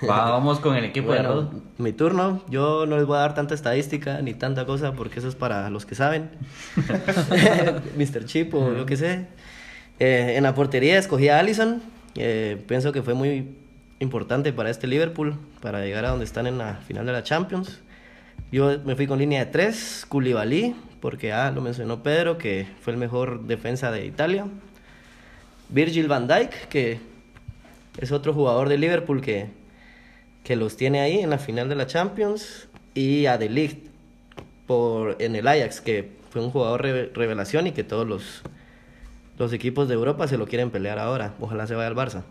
Va, 0.04 0.30
vamos 0.30 0.60
con 0.60 0.76
el 0.76 0.84
equipo 0.86 1.12
de 1.14 1.20
Bueno, 1.20 1.34
Rod. 1.34 1.48
mi 1.78 1.94
turno. 1.94 2.44
Yo 2.50 2.86
no 2.86 2.98
les 2.98 3.06
voy 3.06 3.18
a 3.18 3.22
dar 3.22 3.34
tanta 3.34 3.54
estadística 3.54 4.22
ni 4.22 4.34
tanta 4.34 4.66
cosa 4.66 4.94
porque 4.94 5.20
eso 5.20 5.28
es 5.28 5.36
para 5.36 5.70
los 5.70 5.86
que 5.86 5.96
saben. 5.96 6.32
Mr. 7.98 8.26
Chip 8.26 8.54
o 8.54 8.74
yo 8.74 8.86
qué 8.86 8.98
sé. 8.98 9.28
Eh, 10.00 10.34
en 10.36 10.44
la 10.44 10.54
portería 10.54 10.98
escogí 10.98 11.30
a 11.30 11.40
Allison. 11.40 11.82
Eh, 12.16 12.62
pienso 12.68 12.92
que 12.92 13.02
fue 13.02 13.14
muy 13.14 13.56
importante 14.00 14.52
para 14.54 14.70
este 14.70 14.88
Liverpool, 14.88 15.38
para 15.62 15.82
llegar 15.82 16.06
a 16.06 16.10
donde 16.10 16.26
están 16.26 16.48
en 16.48 16.58
la 16.58 16.76
final 16.76 17.06
de 17.06 17.14
la 17.14 17.24
Champions. 17.24 17.82
Yo 18.52 18.80
me 18.86 18.96
fui 18.96 19.08
con 19.08 19.20
línea 19.20 19.46
de 19.46 19.52
tres, 19.52 20.06
Koulibaly, 20.08 20.76
porque 21.02 21.34
ah, 21.34 21.52
lo 21.52 21.62
mencionó 21.62 22.04
Pedro, 22.04 22.38
que 22.38 22.68
fue 22.82 22.94
el 22.94 23.00
mejor 23.00 23.46
defensa 23.46 23.92
de 23.92 24.06
Italia. 24.06 24.46
Virgil 25.70 26.08
van 26.08 26.28
Dijk, 26.28 26.68
que 26.68 27.00
es 27.98 28.12
otro 28.12 28.34
jugador 28.34 28.70
de 28.70 28.78
Liverpool 28.78 29.22
que, 29.22 29.48
que 30.46 30.56
los 30.56 30.78
tiene 30.78 31.02
ahí 31.02 31.20
en 31.20 31.30
la 31.30 31.38
final 31.38 31.68
de 31.68 31.76
la 31.76 31.86
Champions. 31.88 32.70
Y 32.94 33.26
a 33.26 33.38
De 33.38 33.50
Ligt 33.50 33.88
por, 34.68 35.18
en 35.20 35.36
el 35.36 35.46
Ajax, 35.50 35.82
que 35.82 36.12
fue 36.30 36.42
un 36.42 36.50
jugador 36.52 36.82
re- 36.84 37.12
revelación 37.14 37.68
y 37.68 37.72
que 37.74 37.84
todos 37.84 38.08
los, 38.08 38.42
los 39.38 39.52
equipos 39.52 39.90
de 39.90 39.96
Europa 39.96 40.28
se 40.30 40.38
lo 40.38 40.48
quieren 40.48 40.70
pelear 40.72 40.98
ahora. 41.00 41.34
Ojalá 41.42 41.68
se 41.68 41.76
vaya 41.76 41.88
al 41.88 41.96
Barça. 41.96 42.24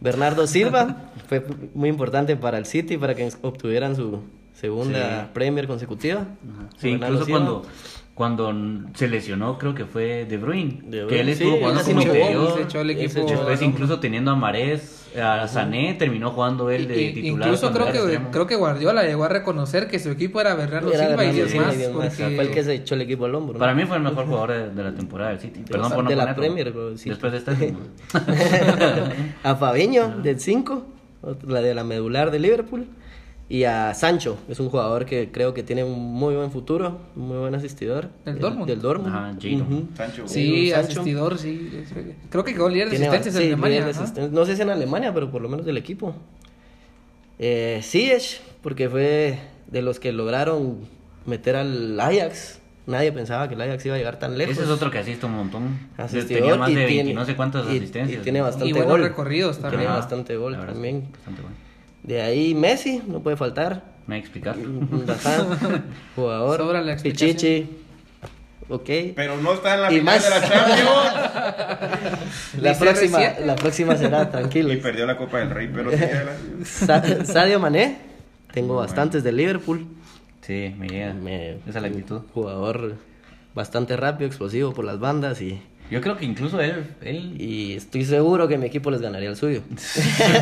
Bernardo 0.00 0.46
Silva 0.46 1.10
fue 1.28 1.42
muy 1.74 1.88
importante 1.88 2.36
para 2.36 2.58
el 2.58 2.66
City 2.66 2.98
para 2.98 3.14
que 3.14 3.28
obtuvieran 3.42 3.96
su 3.96 4.20
segunda 4.52 5.22
Sí. 5.24 5.30
Premier 5.32 5.66
consecutiva. 5.66 6.26
Sí, 6.76 6.90
Bernardo 6.90 7.14
incluso 7.14 7.24
Silva. 7.24 7.38
cuando, 8.14 8.52
cuando 8.52 8.90
se 8.94 9.08
lesionó, 9.08 9.58
creo 9.58 9.74
que 9.74 9.84
fue 9.86 10.24
De 10.26 10.36
Bruyne, 10.36 10.80
De 10.84 11.06
que 11.06 11.20
él 11.20 11.26
Bruyne, 11.26 11.32
estuvo 11.32 11.52
sí, 11.52 11.58
jugando 11.60 11.80
sí 11.82 11.90
como 11.92 12.02
interior. 12.02 12.54
se 12.56 12.62
echó 12.62 12.80
se 12.82 12.90
equipo. 12.90 13.26
Después, 13.26 13.62
incluso 13.62 14.00
teniendo 14.00 14.30
a 14.30 14.36
Marés, 14.36 15.05
a 15.20 15.46
Sané, 15.48 15.94
terminó 15.94 16.30
jugando 16.30 16.70
él 16.70 16.88
de 16.88 17.00
Y- 17.02 17.12
titular. 17.14 17.48
incluso 17.48 17.72
creo 17.72 17.86
que, 17.92 17.98
extremo. 17.98 18.30
creo 18.30 18.46
que 18.46 18.56
Guardiola 18.56 19.02
llegó 19.04 19.24
a 19.24 19.28
reconocer 19.28 19.88
que 19.88 19.98
su 19.98 20.10
equipo 20.10 20.40
era 20.40 20.54
Bernardo 20.54 20.92
Era 20.92 21.08
Silva 21.08 21.24
y 21.24 21.26
Bernardo 21.28 21.34
10 21.36 21.50
Silva 21.50 21.66
más. 21.66 21.74
y 21.74 21.78
diez 21.78 21.92
más. 21.92 22.06
porque- 22.16 22.34
Fue 22.36 22.44
el 22.44 22.50
que 22.50 22.64
se 22.64 22.74
echó 22.74 22.94
el 22.94 23.00
equipo 23.02 23.24
al 23.24 23.34
hombro. 23.34 23.52
¿no? 23.54 23.58
Para 23.58 23.74
mí 23.74 23.84
fue 23.84 23.96
el 23.96 24.02
mejor 24.02 24.26
jugador 24.26 24.52
de, 24.52 24.70
de 24.70 24.82
la 24.82 24.94
temporada 24.94 25.30
del 25.30 25.40
City. 25.40 25.60
Perdón 25.68 25.92
por 25.92 26.04
no 26.04 26.10
de 26.10 26.16
la 26.16 26.22
ponerlo. 26.34 26.40
Premier, 26.42 26.72
bro, 26.72 26.96
sí. 26.96 27.08
Después 27.10 27.32
de 27.32 27.38
esta. 27.38 27.52
a 29.42 29.56
Fabiño, 29.56 30.16
del 30.22 30.40
5, 30.40 30.86
la 31.46 31.60
de 31.60 31.74
la 31.74 31.84
medular 31.84 32.30
de 32.30 32.38
Liverpool. 32.38 32.86
Y 33.48 33.62
a 33.62 33.94
Sancho, 33.94 34.38
es 34.48 34.58
un 34.58 34.68
jugador 34.70 35.06
que 35.06 35.30
creo 35.30 35.54
que 35.54 35.62
tiene 35.62 35.84
un 35.84 35.92
muy 36.14 36.34
buen 36.34 36.50
futuro, 36.50 36.98
un 37.14 37.28
muy 37.28 37.36
buen 37.38 37.54
asistidor. 37.54 38.08
Del 38.24 38.36
Eh, 38.36 38.40
Dortmund. 38.40 38.66
Del 38.68 38.80
Dortmund. 38.80 39.14
Ajá, 39.14 39.36
Jadon. 39.40 39.62
Ujú. 39.62 39.88
Sancho. 39.96 40.26
Sí, 40.26 40.70
Sancho. 40.70 41.00
asistidor, 41.00 41.38
sí. 41.38 41.84
Creo 42.28 42.42
que 42.42 42.54
quedó 42.54 42.68
líder 42.68 42.90
de 42.90 42.96
asistencias 42.96 43.34
sí, 43.36 43.42
en 43.44 43.52
Alemania. 43.54 43.86
asisten- 43.88 44.30
No 44.32 44.44
sé 44.46 44.56
si 44.56 44.62
en 44.62 44.70
Alemania, 44.70 45.14
pero 45.14 45.30
por 45.30 45.42
lo 45.42 45.48
menos 45.48 45.64
del 45.64 45.76
equipo. 45.76 46.14
Eh, 47.38 47.80
Ziyech, 47.82 48.40
porque 48.62 48.88
fue 48.88 49.38
de 49.68 49.82
los 49.82 50.00
que 50.00 50.10
lograron 50.12 50.78
meter 51.26 51.54
al 51.56 52.00
Ajax. 52.00 52.60
Nadie 52.86 53.12
pensaba 53.12 53.48
que 53.48 53.54
el 53.54 53.60
Ajax 53.60 53.84
iba 53.86 53.94
a 53.96 53.98
llegar 53.98 54.18
tan 54.18 54.38
lejos. 54.38 54.54
Ese 54.54 54.64
es 54.64 54.70
otro 54.70 54.90
que 54.90 54.98
asiste 54.98 55.26
un 55.26 55.32
montón. 55.36 55.78
Asistidor 55.96 56.40
Tenía 56.42 56.56
más 56.56 56.70
y 56.70 56.74
de 56.74 56.78
20, 56.84 56.94
tiene- 56.94 57.14
no 57.14 57.24
sé 57.24 57.36
cuántas 57.36 57.66
y- 57.66 57.76
asistencias. 57.76 58.20
Y 58.20 58.22
tiene 58.24 58.40
bastante 58.40 58.68
Y 58.68 58.72
buenos 58.72 58.90
gol. 58.90 59.02
recorridos 59.02 59.58
Y 59.58 59.62
también. 59.62 59.80
Tiene 59.82 59.94
bastante 59.96 60.36
gol 60.36 60.56
también. 60.56 61.08
bastante 61.12 61.42
bueno. 61.42 61.56
De 62.06 62.22
ahí 62.22 62.54
Messi, 62.54 63.02
no 63.06 63.20
puede 63.20 63.36
faltar. 63.36 63.82
¿Me 64.06 64.14
voy 64.14 64.16
a 64.16 64.20
explicar? 64.20 64.56
Ajá, 65.08 65.82
jugador. 66.16 66.58
Sobra 66.60 66.80
la 66.82 66.92
explicación. 66.92 67.30
Pichichi. 67.32 67.70
Ok. 68.68 68.88
Pero 69.14 69.36
no 69.40 69.54
está 69.54 69.74
en 69.74 69.80
la 69.82 69.92
Y 69.92 69.98
final 69.98 70.04
más. 70.16 70.24
de 70.24 70.30
la 70.30 70.48
Champions. 70.48 70.90
La 72.60 72.78
próxima, 72.78 73.18
R7. 73.20 73.38
la 73.44 73.56
próxima 73.56 73.96
será, 73.96 74.30
tranquilo. 74.32 74.72
y 74.72 74.76
perdió 74.78 75.06
la 75.06 75.16
Copa 75.16 75.38
del 75.38 75.50
Rey, 75.50 75.70
pero 75.72 75.90
sí, 75.92 75.98
Sadio 77.24 77.60
Mané. 77.60 77.98
Tengo 78.52 78.74
Muy 78.74 78.82
bastantes 78.82 79.22
de 79.22 79.32
Liverpool. 79.32 79.86
Sí, 80.42 80.74
me 80.78 80.88
llega. 80.88 81.12
Me- 81.14 81.52
Esa 81.68 81.76
es 81.76 81.82
la 81.82 81.88
actitud. 81.88 82.22
Jugador 82.34 82.94
bastante 83.54 83.96
rápido, 83.96 84.26
explosivo 84.28 84.72
por 84.72 84.84
las 84.84 84.98
bandas 84.98 85.40
y, 85.40 85.60
Yo 85.90 86.00
creo 86.00 86.16
que 86.16 86.24
incluso 86.24 86.60
él, 86.60 86.94
él. 87.02 87.40
Y 87.40 87.74
estoy 87.74 88.04
seguro 88.04 88.48
que 88.48 88.58
mi 88.58 88.66
equipo 88.66 88.90
les 88.90 89.00
ganaría 89.00 89.28
el 89.28 89.36
suyo. 89.36 89.62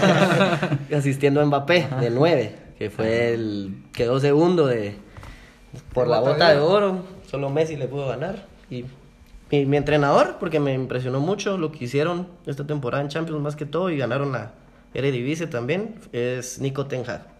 Asistiendo 0.94 1.40
a 1.40 1.44
Mbappé 1.44 1.88
de 2.00 2.10
9, 2.10 2.54
que 2.78 2.90
fue 2.90 3.34
el 3.34 3.74
quedó 3.92 4.20
segundo 4.20 4.66
de 4.66 4.96
por 5.92 6.08
la 6.08 6.20
bota 6.20 6.50
de 6.50 6.58
oro, 6.58 7.04
solo 7.26 7.50
Messi 7.50 7.76
le 7.76 7.88
pudo 7.88 8.08
ganar. 8.08 8.46
Y 8.70 8.84
mi, 9.50 9.66
mi 9.66 9.76
entrenador 9.76 10.36
porque 10.40 10.60
me 10.60 10.72
impresionó 10.72 11.20
mucho 11.20 11.58
lo 11.58 11.72
que 11.72 11.84
hicieron 11.84 12.28
esta 12.46 12.66
temporada 12.66 13.02
en 13.02 13.08
Champions 13.08 13.42
más 13.42 13.56
que 13.56 13.66
todo 13.66 13.90
y 13.90 13.98
ganaron 13.98 14.32
la 14.32 14.52
Eredivisie 14.94 15.48
también 15.48 15.96
es 16.12 16.60
Nico 16.60 16.86
Ten 16.86 17.02
Hag. 17.06 17.34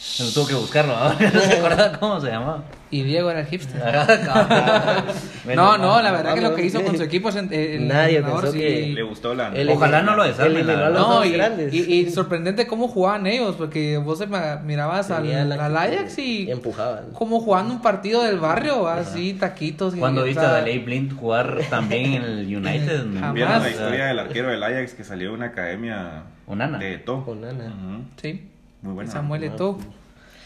Se 0.00 0.24
lo 0.24 0.30
tuvo 0.30 0.46
que 0.46 0.54
buscarlo 0.54 0.94
ahora. 0.96 1.30
No 1.32 1.40
se 1.40 1.52
acordaba 1.58 1.98
cómo 1.98 2.20
se 2.20 2.28
llamaba. 2.28 2.64
Y 2.92 3.02
Diego 3.02 3.30
era 3.30 3.40
el 3.40 3.46
hipster. 3.46 3.80
Bueno, 5.44 5.62
No, 5.62 5.78
no, 5.78 6.02
la 6.02 6.12
verdad 6.12 6.34
que 6.34 6.40
lo 6.42 6.54
que 6.54 6.64
hizo 6.66 6.82
con 6.82 6.96
su 6.96 7.02
equipo 7.02 7.28
es 7.30 7.36
en- 7.36 7.52
el 7.52 7.88
Nadie 7.88 8.20
pensó 8.22 8.52
sí. 8.52 8.58
que- 8.58 8.92
Le 8.94 9.02
gustó 9.02 9.34
la. 9.34 9.52
Ojalá 9.72 10.02
no 10.02 10.16
lo 10.16 10.24
desarmen, 10.24 10.66
No, 10.66 11.24
y, 11.24 11.32
grandes. 11.32 11.72
y, 11.72 11.80
y 11.94 12.10
sorprendente 12.10 12.66
cómo 12.66 12.88
jugaban 12.88 13.26
ellos, 13.26 13.54
porque 13.56 13.96
vos 13.98 14.22
mirabas 14.64 15.10
al, 15.10 15.48
la 15.48 15.64
al 15.66 15.76
Ajax 15.76 16.18
y 16.18 16.42
y 16.44 16.50
empujaban. 16.50 17.10
como 17.12 17.40
jugando 17.40 17.72
un 17.74 17.80
partido 17.82 18.22
del 18.22 18.38
barrio, 18.38 18.86
así, 18.88 19.34
taquitos. 19.34 19.94
y- 19.96 19.98
Cuando 19.98 20.24
viste 20.24 20.44
a 20.44 20.50
Daley 20.52 20.78
Blind 20.80 21.16
jugar 21.18 21.58
también 21.70 22.14
en 22.14 22.22
el 22.24 22.38
United. 22.56 23.04
Jamás. 23.14 23.34
¿Vieron 23.34 23.62
la 23.62 23.70
historia 23.70 24.06
del 24.06 24.18
arquero 24.18 24.48
del 24.50 24.62
Ajax 24.62 24.94
que 24.94 25.04
salió 25.04 25.28
de 25.30 25.34
una 25.36 25.46
academia 25.46 26.24
Onana. 26.46 26.78
de 26.78 26.98
To? 26.98 27.24
Onana. 27.26 27.64
Ujú. 27.66 28.04
Sí, 28.20 28.49
Muy 28.82 28.94
buena. 28.94 29.10
Samuel 29.10 29.44
Eto'o. 29.44 29.78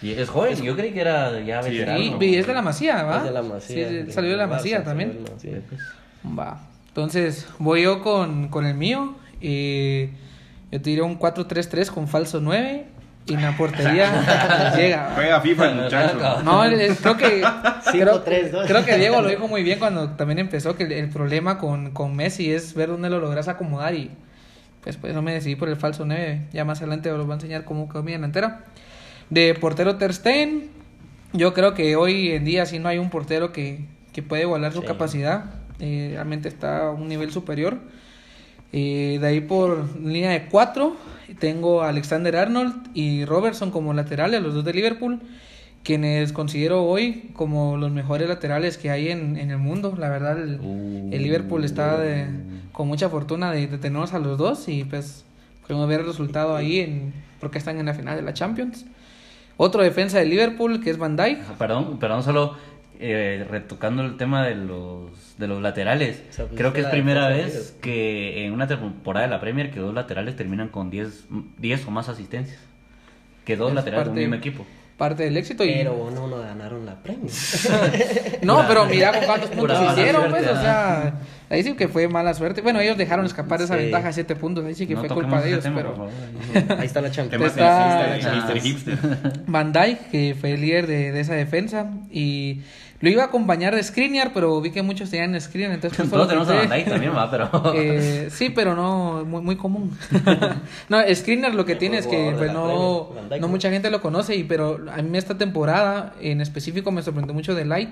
Y 0.02 0.12
es 0.12 0.28
joven, 0.28 0.60
yo 0.60 0.76
creí 0.76 0.92
que 0.92 1.00
era 1.00 1.40
ya 1.40 1.62
veterano. 1.62 1.98
Sí, 1.98 2.14
y 2.20 2.34
es 2.36 2.46
de 2.46 2.52
la 2.54 2.62
Masía, 2.62 3.02
¿va? 3.04 3.18
Es 3.18 3.24
de 3.24 3.30
la 3.30 3.42
Masía. 3.42 3.88
Sí, 3.88 3.94
de- 3.94 4.12
salió 4.12 4.30
de 4.32 4.36
la 4.36 4.46
Masía 4.46 4.80
Barça, 4.80 4.84
también. 4.84 5.18
Masía. 5.32 5.60
Va. 6.38 6.60
Entonces, 6.88 7.46
voy 7.58 7.82
yo 7.82 8.02
con, 8.02 8.48
con 8.48 8.66
el 8.66 8.74
mío. 8.74 9.14
Eh, 9.40 10.10
yo 10.70 10.80
tiré 10.82 11.02
un 11.02 11.18
4-3-3 11.18 11.90
con 11.90 12.08
falso 12.08 12.40
9. 12.40 12.86
Y 13.26 13.32
en 13.32 13.40
la 13.40 13.56
portería 13.56 14.72
llega. 14.76 15.12
Juega 15.14 15.40
FIFA 15.40 15.70
el 15.70 15.74
muchacho. 15.84 16.42
No, 16.44 16.60
creo 16.62 17.16
que. 17.16 17.42
creo, 17.90 18.22
5-3-2. 18.22 18.66
creo 18.66 18.84
que 18.84 18.98
Diego 18.98 19.22
lo 19.22 19.28
dijo 19.28 19.48
muy 19.48 19.62
bien 19.62 19.78
cuando 19.78 20.10
también 20.10 20.38
empezó. 20.40 20.76
Que 20.76 20.84
el, 20.84 20.92
el 20.92 21.08
problema 21.08 21.56
con, 21.56 21.92
con 21.92 22.14
Messi 22.14 22.52
es 22.52 22.74
ver 22.74 22.90
dónde 22.90 23.08
lo 23.08 23.20
logras 23.20 23.48
acomodar. 23.48 23.94
Y 23.94 24.10
pues, 24.84 24.96
pues 24.98 25.12
no 25.14 25.22
me 25.22 25.32
decidí 25.32 25.56
por 25.56 25.68
el 25.68 25.76
falso 25.76 26.04
9. 26.06 26.42
Ya 26.52 26.64
más 26.64 26.78
adelante 26.78 27.10
os 27.10 27.20
voy 27.24 27.32
a 27.32 27.34
enseñar 27.34 27.64
cómo 27.64 27.88
quedó 27.88 28.02
mi 28.04 28.12
delantera. 28.12 28.64
De 29.30 29.54
portero 29.54 29.96
Ter 29.96 30.12
Stegen, 30.14 30.68
yo 31.32 31.52
creo 31.54 31.74
que 31.74 31.96
hoy 31.96 32.30
en 32.30 32.44
día 32.44 32.66
si 32.66 32.78
no 32.78 32.88
hay 32.88 32.98
un 32.98 33.10
portero 33.10 33.52
que, 33.52 33.86
que 34.12 34.22
puede 34.22 34.42
igualar 34.42 34.72
su 34.72 34.80
Sí. 34.82 34.86
capacidad. 34.86 35.44
eh, 35.80 36.10
realmente 36.12 36.48
está 36.48 36.86
a 36.86 36.90
un 36.92 37.08
nivel 37.08 37.32
superior. 37.32 37.78
Eh, 38.72 39.18
de 39.20 39.26
ahí 39.26 39.40
por 39.40 39.96
línea 40.00 40.30
de 40.30 40.46
cuatro 40.46 40.96
tengo 41.40 41.82
a 41.82 41.88
Alexander 41.88 42.36
Arnold 42.36 42.90
y 42.94 43.24
Robertson 43.24 43.70
como 43.70 43.92
laterales, 43.94 44.40
los 44.42 44.54
dos 44.54 44.64
de 44.64 44.72
Liverpool, 44.72 45.20
quienes 45.84 46.32
considero 46.32 46.82
hoy 46.84 47.30
como 47.34 47.76
los 47.76 47.90
mejores 47.92 48.28
laterales 48.28 48.78
que 48.78 48.90
hay 48.90 49.10
en, 49.10 49.36
en 49.36 49.50
el 49.50 49.58
mundo. 49.58 49.94
La 49.96 50.08
verdad, 50.08 50.38
el, 50.42 50.54
el 51.12 51.22
Liverpool 51.22 51.64
está 51.64 51.98
de- 51.98 52.26
con 52.72 52.88
mucha 52.88 53.08
fortuna 53.08 53.52
de, 53.52 53.66
de 53.68 53.78
tenerlos 53.78 54.14
a 54.14 54.18
los 54.18 54.36
dos 54.38 54.66
y 54.68 54.82
pues 54.84 55.24
podemos 55.66 55.86
ver 55.88 56.00
el 56.00 56.06
resultado 56.06 56.56
ahí 56.56 56.80
en, 56.80 57.12
porque 57.38 57.58
están 57.58 57.78
en 57.78 57.86
la 57.86 57.94
final 57.94 58.16
de 58.16 58.22
la 58.22 58.32
Champions. 58.32 58.86
Otro 59.56 59.82
defensa 59.82 60.18
de 60.18 60.24
Liverpool 60.24 60.82
que 60.82 60.90
es 60.90 60.98
Van 60.98 61.16
Dijk. 61.16 61.40
Ajá, 61.42 61.54
Perdón, 61.58 61.98
perdón, 62.00 62.22
solo 62.24 62.56
eh, 62.98 63.46
retocando 63.48 64.02
el 64.02 64.16
tema 64.16 64.44
de 64.46 64.54
los, 64.56 65.36
de 65.38 65.46
los 65.46 65.60
laterales. 65.62 66.22
O 66.30 66.32
sea, 66.32 66.46
pues, 66.46 66.58
Creo 66.58 66.72
que 66.72 66.80
es 66.80 66.86
primera 66.86 67.28
vez 67.28 67.76
que 67.80 68.46
en 68.46 68.52
una 68.52 68.66
temporada 68.66 69.26
de 69.26 69.30
la 69.30 69.40
Premier 69.40 69.70
que 69.70 69.78
dos 69.80 69.94
laterales 69.94 70.34
terminan 70.34 70.68
con 70.70 70.90
10, 70.90 71.26
10 71.58 71.86
o 71.86 71.90
más 71.90 72.08
asistencias. 72.08 72.58
Que 73.44 73.56
dos 73.56 73.68
Es 73.68 73.74
laterales 73.74 74.06
de 74.06 74.10
un 74.10 74.16
mismo 74.18 74.34
equipo. 74.34 74.64
Parte 74.96 75.24
del 75.24 75.36
éxito 75.36 75.64
y 75.64 75.72
Pero 75.74 76.08
no, 76.14 76.28
no 76.28 76.38
ganaron 76.38 76.86
la 76.86 77.02
Premier. 77.02 77.30
No, 78.42 78.64
pero 78.68 78.86
mira 78.86 79.12
con 79.12 79.24
cuántos 79.24 79.50
puntos 79.50 79.92
hicieron, 79.92 80.30
pues, 80.30 80.46
o 80.46 80.60
sea, 80.60 81.14
ahí 81.50 81.62
sí 81.62 81.74
que 81.74 81.88
fue 81.88 82.08
mala 82.08 82.34
suerte. 82.34 82.60
Bueno, 82.62 82.80
ellos 82.80 82.96
dejaron 82.96 83.26
escapar 83.26 83.60
esa 83.62 83.74
Sí. 83.76 83.82
ventaja 83.84 84.08
de 84.08 84.12
7 84.14 84.36
puntos, 84.36 84.64
ahí 84.64 84.74
sí 84.74 84.86
que 84.86 84.94
No 84.94 85.00
fue 85.00 85.08
culpa 85.08 85.40
de 85.40 85.48
ellos, 85.50 85.62
tema, 85.62 85.76
pero 85.76 85.94
favor. 85.94 86.10
Ahí 86.80 86.86
está 86.86 87.00
la 87.00 87.10
Champions. 87.10 87.44
Está-. 87.44 88.18
Van 89.46 89.72
Dijk, 89.72 90.10
que 90.10 90.36
fue 90.40 90.52
el 90.52 90.60
líder 90.60 90.86
de, 90.86 91.12
de 91.12 91.20
esa 91.20 91.34
defensa, 91.34 91.90
y 92.10 92.60
lo 93.00 93.10
iba 93.10 93.22
a 93.22 93.26
acompañar 93.26 93.74
de 93.74 93.82
Skriniar, 93.82 94.32
pero 94.32 94.60
vi 94.60 94.70
que 94.70 94.82
muchos 94.82 95.10
tenían 95.10 95.38
Skriniar, 95.40 95.72
entonces 95.72 95.98
pues, 95.98 96.10
Todos 96.10 96.28
tenemos 96.28 96.48
a. 96.48 96.54
Van 96.54 96.70
Dijk 96.70 96.88
también, 96.88 97.14
va, 97.14 97.30
pero... 97.30 97.50
Eh, 97.76 98.28
sí, 98.30 98.50
pero 98.50 98.74
no 98.74 99.24
muy, 99.26 99.42
muy 99.42 99.56
común. 99.56 99.96
no, 100.88 100.98
Skriniar 101.14 101.54
lo 101.54 101.64
que 101.66 101.76
tiene 101.76 101.98
es 101.98 102.06
que 102.06 102.34
pues, 102.38 102.52
no, 102.52 103.10
no 103.40 103.48
mucha 103.48 103.70
gente 103.70 103.90
lo 103.90 104.00
conoce, 104.00 104.34
y, 104.36 104.44
pero 104.44 104.80
a 104.92 105.02
mí 105.02 105.18
esta 105.18 105.36
temporada 105.36 106.14
en 106.20 106.40
específico 106.40 106.90
me 106.92 107.02
sorprendió 107.02 107.34
mucho 107.34 107.54
de 107.54 107.64
Light 107.64 107.90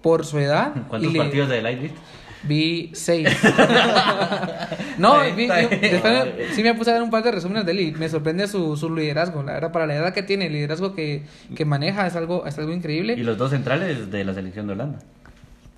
por 0.00 0.24
su 0.24 0.38
edad. 0.38 0.72
¿Cuántos 0.88 1.10
y 1.10 1.12
le- 1.14 1.18
partidos 1.18 1.48
de 1.48 1.62
Light 1.62 1.80
viste? 1.82 1.98
Vi 2.42 2.90
seis. 2.94 3.28
no, 4.98 5.20
vi- 5.22 5.32
bien. 5.32 5.68
después 5.80 6.24
sí 6.52 6.62
me 6.62 6.74
puse 6.74 6.90
a 6.90 6.94
ver 6.94 7.02
un 7.02 7.10
par 7.10 7.22
de 7.22 7.32
resúmenes 7.32 7.64
de 7.66 7.72
él 7.72 7.80
y 7.80 7.92
me 7.92 8.08
sorprende 8.08 8.46
su, 8.46 8.76
su 8.76 8.94
liderazgo. 8.94 9.42
La 9.42 9.54
verdad, 9.54 9.72
para 9.72 9.86
la 9.86 9.94
edad 9.96 10.14
que 10.14 10.22
tiene, 10.22 10.46
el 10.46 10.52
liderazgo 10.52 10.94
que, 10.94 11.22
que 11.54 11.64
maneja 11.64 12.06
es 12.06 12.14
algo, 12.16 12.46
es 12.46 12.56
algo 12.58 12.72
increíble. 12.72 13.14
Y 13.14 13.22
los 13.22 13.36
dos 13.38 13.50
centrales 13.50 14.10
de 14.10 14.24
la 14.24 14.34
selección 14.34 14.66
de 14.66 14.74
Holanda. 14.74 14.98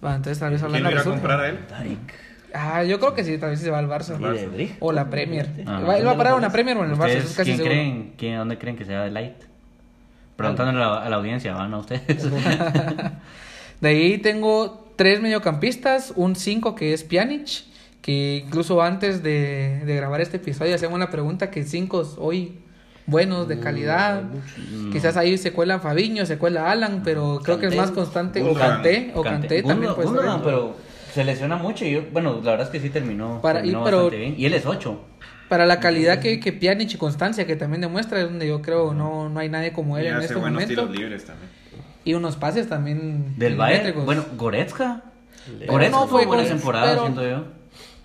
Ah, 0.02 0.14
entonces 0.16 0.38
tal 0.38 0.52
vez 0.52 0.62
¿Quién 0.62 0.82
lo 0.82 0.90
irá 0.90 1.00
a 1.00 1.04
comprar 1.04 1.40
a 1.40 1.48
él? 1.48 1.58
Ah, 2.54 2.82
yo 2.84 2.98
creo 2.98 3.14
que 3.14 3.24
sí, 3.24 3.36
tal 3.38 3.50
vez 3.50 3.60
se 3.60 3.70
va 3.70 3.78
al 3.78 3.88
Barça. 3.88 4.18
Y 4.18 4.38
de 4.38 4.46
Brig. 4.46 4.76
O 4.80 4.92
la 4.92 5.10
Premier. 5.10 5.48
Ah. 5.66 5.80
Va- 5.80 5.98
él 5.98 6.06
va 6.06 6.12
a 6.12 6.16
parar 6.16 6.34
una 6.34 6.50
Premier 6.50 6.76
o 6.76 6.84
en 6.84 6.90
el 6.92 6.96
Barça, 6.96 7.08
eso 7.10 7.18
es 7.18 7.24
¿Ustedes 7.30 7.36
casi 7.36 7.50
quién 7.50 7.56
seguro. 7.58 7.74
creen, 7.74 8.12
quién, 8.16 8.36
dónde 8.38 8.58
creen 8.58 8.76
que 8.76 8.84
sea 8.84 9.02
de 9.02 9.10
Light? 9.10 9.34
Preguntándole 10.36 10.82
a 10.84 10.88
la, 10.88 11.02
a 11.02 11.08
la 11.10 11.16
audiencia, 11.16 11.52
¿van 11.54 11.74
a 11.74 11.78
ustedes? 11.78 12.28
De 13.80 13.88
ahí 13.88 14.18
tengo 14.18 14.87
tres 14.98 15.20
mediocampistas, 15.22 16.12
un 16.16 16.34
5 16.34 16.74
que 16.74 16.92
es 16.92 17.04
Pjanic, 17.04 17.62
que 18.02 18.42
incluso 18.44 18.82
antes 18.82 19.22
de, 19.22 19.82
de 19.86 19.94
grabar 19.94 20.20
este 20.20 20.38
episodio 20.38 20.74
hacíamos 20.74 20.98
la 20.98 21.08
pregunta 21.08 21.50
que 21.52 21.62
5 21.62 22.16
hoy 22.18 22.58
buenos 23.06 23.46
de 23.46 23.60
calidad. 23.60 24.24
Quizás 24.92 25.16
ahí 25.16 25.38
se 25.38 25.52
cuela 25.52 25.78
Fabiño, 25.78 26.26
se 26.26 26.36
cuela 26.36 26.70
Alan, 26.72 27.02
pero 27.04 27.40
creo 27.44 27.60
que 27.60 27.66
el 27.66 27.76
más 27.76 27.92
constante, 27.92 28.42
o. 28.42 28.54
Kanté, 28.54 29.12
o 29.14 29.22
Kanté 29.22 29.62
también 29.62 29.94
puede 29.94 30.08
Gundogan, 30.08 30.28
estar. 30.38 30.44
pero 30.44 30.76
se 31.14 31.24
lesiona 31.24 31.54
mucho 31.56 31.84
y 31.84 31.92
yo, 31.92 32.02
bueno, 32.12 32.40
la 32.42 32.50
verdad 32.50 32.66
es 32.66 32.70
que 32.72 32.80
sí 32.80 32.90
terminó, 32.90 33.40
Para- 33.40 33.60
terminó 33.60 33.82
y- 33.82 33.84
pero- 33.84 33.96
bastante 33.98 34.16
bien. 34.18 34.34
Y 34.36 34.46
él 34.46 34.54
es 34.54 34.66
8. 34.66 35.04
Para 35.48 35.64
la 35.64 35.78
calidad 35.80 36.18
que, 36.18 36.40
que 36.40 36.52
Pjanic 36.52 36.92
y 36.92 36.96
Constancia, 36.98 37.46
que 37.46 37.54
también 37.56 37.80
demuestra, 37.80 38.18
es 38.20 38.24
donde 38.24 38.46
yo 38.48 38.60
creo 38.60 38.92
no, 38.92 39.30
no 39.30 39.38
hay 39.40 39.48
nadie 39.48 39.72
como 39.72 39.96
él 39.96 40.04
Y 40.04 40.08
en 40.08 40.14
hace 40.16 40.24
este 40.26 40.34
buenos 40.34 40.60
momento. 40.60 40.82
tiros 40.82 40.90
libres 40.98 41.24
también. 41.24 41.48
Y 42.08 42.14
unos 42.14 42.36
pases 42.36 42.68
también 42.70 43.34
Del 43.36 43.56
Bayern, 43.56 44.04
bueno, 44.06 44.24
Goretzka. 44.38 45.02
Goretzka 45.66 45.98
no 46.00 46.06
fue 46.06 46.24
buena 46.24 46.42
Goretz- 46.42 46.48
temporada, 46.48 46.86
pero- 46.88 47.02
siento 47.02 47.28
yo. 47.28 47.44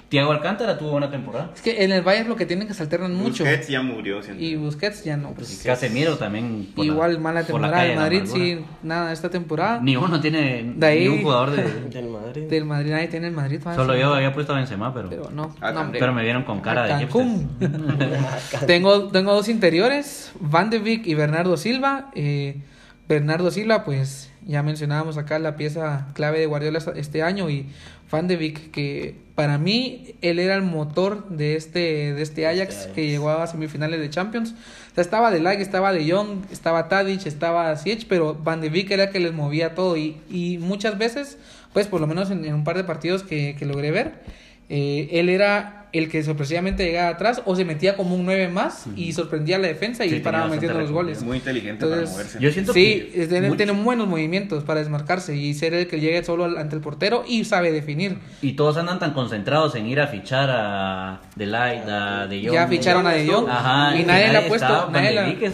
Tiago 0.10 0.32
Alcántara 0.32 0.78
tuvo 0.78 0.92
buena 0.92 1.10
temporada. 1.10 1.52
Es 1.56 1.62
que 1.62 1.84
en 1.86 1.92
el 1.94 2.02
Bayern 2.04 2.28
lo 2.30 2.36
que 2.36 2.46
tienen 2.46 2.68
que 2.68 2.74
se 2.74 2.84
alternan 2.84 3.16
mucho. 3.16 3.46
Busquets 3.46 3.68
ya 3.70 3.82
murió. 3.82 4.22
siento. 4.22 4.44
Y 4.44 4.56
Busquets 4.58 5.04
ya 5.06 5.16
no. 5.18 5.32
pues, 5.32 5.60
Y 5.64 5.66
Casemiro 5.66 6.18
también. 6.18 6.68
por 6.76 6.86
la- 6.86 6.92
igual 6.94 7.20
mala 7.20 7.42
por 7.44 7.62
la 7.62 7.68
temporada. 7.70 7.72
calle 7.78 7.84
El 7.86 7.90
de 7.90 7.96
la 7.96 8.02
Madrid 8.02 8.32
sí, 8.60 8.66
nada 8.84 9.12
esta 9.14 9.30
temporada. 9.30 9.80
Ni 9.82 9.96
uno 9.96 10.20
tiene. 10.20 10.74
De 10.76 10.86
ahí- 10.86 11.00
Ni 11.08 11.16
un 11.16 11.22
jugador 11.24 11.52
de. 11.52 11.64
Del 11.90 12.10
Madrid. 12.10 12.44
Del 12.44 12.66
Madrid, 12.66 12.92
nadie 12.92 13.08
tiene 13.08 13.28
el 13.28 13.34
Madrid. 13.34 13.60
Solo 13.74 13.96
yo 13.98 14.14
había 14.14 14.34
puesto 14.34 14.54
a 14.54 14.58
Benzema, 14.58 14.94
pero. 14.94 15.10
Pero 15.10 15.32
no, 15.32 15.56
Ah, 15.62 15.72
no, 15.72 15.80
hombre. 15.82 16.00
pero 16.00 16.14
me 16.14 16.22
vieron 16.24 16.44
con 16.44 16.60
cara 16.60 16.84
de 16.86 16.94
A 16.94 17.00
Cancún. 17.00 17.50
hipsters. 17.60 18.60
tengo, 18.68 19.08
tengo 19.08 19.34
dos 19.34 19.48
interiores, 19.50 20.32
Van 20.42 20.70
de 20.70 20.78
Beek 20.80 21.08
y 21.08 21.16
Bernardo 21.16 21.56
Silva. 21.58 22.12
Eh, 22.14 22.62
Bernardo 23.08 23.52
Silva, 23.52 23.84
pues 23.84 24.32
ya 24.46 24.64
mencionábamos 24.64 25.18
acá 25.18 25.40
la 25.40 25.56
pieza 25.56 26.08
clave 26.14 26.40
de 26.40 26.46
Guardiola 26.46 26.80
este 26.96 27.22
año 27.22 27.50
y 27.50 27.68
Van 28.12 28.28
de 28.28 28.38
Beek, 28.38 28.70
que 28.70 29.16
para 29.34 29.58
mí 29.58 30.14
él 30.22 30.38
era 30.38 30.56
el 30.56 30.62
motor 30.62 31.28
de 31.30 31.56
este, 31.56 32.14
de 32.14 32.22
este 32.22 32.46
Ajax, 32.46 32.76
Ajax. 32.76 32.94
que 32.94 33.08
llegó 33.08 33.32
a 33.32 33.48
semifinales 33.48 34.00
de 34.00 34.10
Champions. 34.12 34.52
O 34.92 34.96
sea, 34.96 35.02
estaba 35.02 35.32
De 35.32 35.40
Ligt, 35.40 35.62
estaba 35.62 35.92
De 35.92 36.12
Jong, 36.12 36.44
estaba 36.52 36.90
Tadic, 36.90 37.26
estaba 37.26 37.76
Siech, 37.76 38.06
pero 38.08 38.36
Van 38.36 38.62
de 38.62 38.70
Beek 38.70 38.92
era 38.92 39.06
el 39.06 39.10
que 39.10 39.20
les 39.20 39.34
movía 39.34 39.74
todo 39.74 39.98
y, 39.98 40.18
y 40.30 40.60
muchas 40.60 41.00
veces, 41.00 41.40
pues 41.74 41.88
por 41.88 42.02
lo 42.02 42.06
menos 42.08 42.30
en, 42.30 42.46
en 42.46 42.54
un 42.54 42.64
par 42.64 42.78
de 42.78 42.84
partidos 42.84 43.24
que, 43.24 43.56
que 43.58 43.66
logré 43.66 43.90
ver, 43.90 44.22
eh, 44.70 45.10
él 45.14 45.30
era 45.30 45.83
el 45.94 46.10
que 46.10 46.24
sorpresivamente 46.24 46.84
llegaba 46.86 47.10
atrás 47.10 47.42
o 47.46 47.56
se 47.56 47.64
metía 47.66 47.96
como 47.96 48.16
un 48.16 48.26
9 48.26 48.48
más 48.50 48.86
y 48.96 49.14
sorprendía 49.14 49.58
a 49.58 49.60
la 49.60 49.68
defensa 49.68 50.04
y 50.06 50.10
Sí, 50.10 50.20
paraba 50.22 50.48
metiendo 50.48 50.80
los 50.80 50.92
goles. 50.92 51.20
Es 51.20 51.24
muy 51.24 51.38
inteligente 51.38 51.86
Entonces, 51.86 52.10
para 52.10 52.12
moverse. 52.12 52.40
Yo 52.42 52.52
siento 52.52 52.74
Sí, 52.74 53.10
que. 53.14 53.28
tiene, 53.28 53.48
mucho- 53.48 53.58
tiene 53.58 53.72
buenos 53.74 54.08
movimientos 54.08 54.64
para 54.64 54.80
desmarcarse 54.80 55.36
y 55.38 55.54
ser 55.54 55.74
el 55.76 55.88
que 55.88 56.00
llegue 56.00 56.24
solo 56.24 56.46
ante 56.46 56.76
el 56.76 56.82
portero 56.82 57.24
y 57.28 57.46
sabe 57.46 57.72
definir. 57.72 58.18
Y 58.42 58.54
todos 58.54 58.76
andan 58.78 58.98
tan 59.00 59.14
concentrados 59.14 59.76
en 59.76 59.86
ir 59.86 60.00
a 60.02 60.08
fichar 60.08 60.50
a 60.52 61.22
The 61.38 61.46
Light, 61.46 61.84
a 61.88 62.26
De 62.28 62.42
Jong. 62.44 62.54
ya 62.54 62.68
ficharon 62.68 63.06
a 63.06 63.12
De 63.12 63.28
Jong 63.28 63.48
Ajá, 63.48 63.96
y 63.96 64.04
nadie 64.04 64.24
le 64.24 64.30
ha 64.30 64.34
nadie 64.34 64.48
puesto, 64.50 64.68
nadie, 64.92 65.10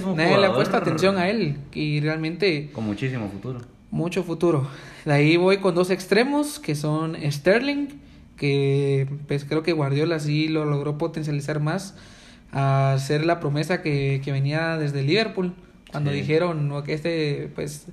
un 0.05 0.15
nadie 0.17 0.37
le 0.37 0.45
ha 0.45 0.53
puesto 0.53 0.77
atención 0.77 1.17
a 1.17 1.27
él 1.29 1.57
y 1.73 1.99
realmente 1.99 2.69
Con 2.71 2.85
muchísimo 2.85 3.29
futuro. 3.29 3.59
mucho 3.91 4.23
futuro. 4.23 4.67
De 5.03 5.13
ahí 5.13 5.35
voy 5.37 5.57
con 5.57 5.75
dos 5.75 5.89
extremos 5.89 6.59
que 6.59 6.75
son 6.75 7.17
Sterling, 7.29 7.87
que 8.39 9.07
pues 9.27 9.45
creo 9.45 9.61
que 9.61 9.73
Guardiola 9.73 10.19
sí 10.19 10.47
lo 10.47 10.65
logró 10.65 10.97
potencializar 10.97 11.59
más 11.59 11.95
a 12.51 12.95
ser 12.97 13.25
la 13.25 13.39
promesa 13.39 13.83
que, 13.83 14.21
que 14.23 14.31
venía 14.31 14.77
desde 14.77 15.03
Liverpool 15.03 15.53
cuando 15.91 16.09
Sí. 16.11 16.17
dijeron 16.17 16.67
"No, 16.67 16.81
que 16.83 16.93
este 16.93 17.51
pues 17.53 17.87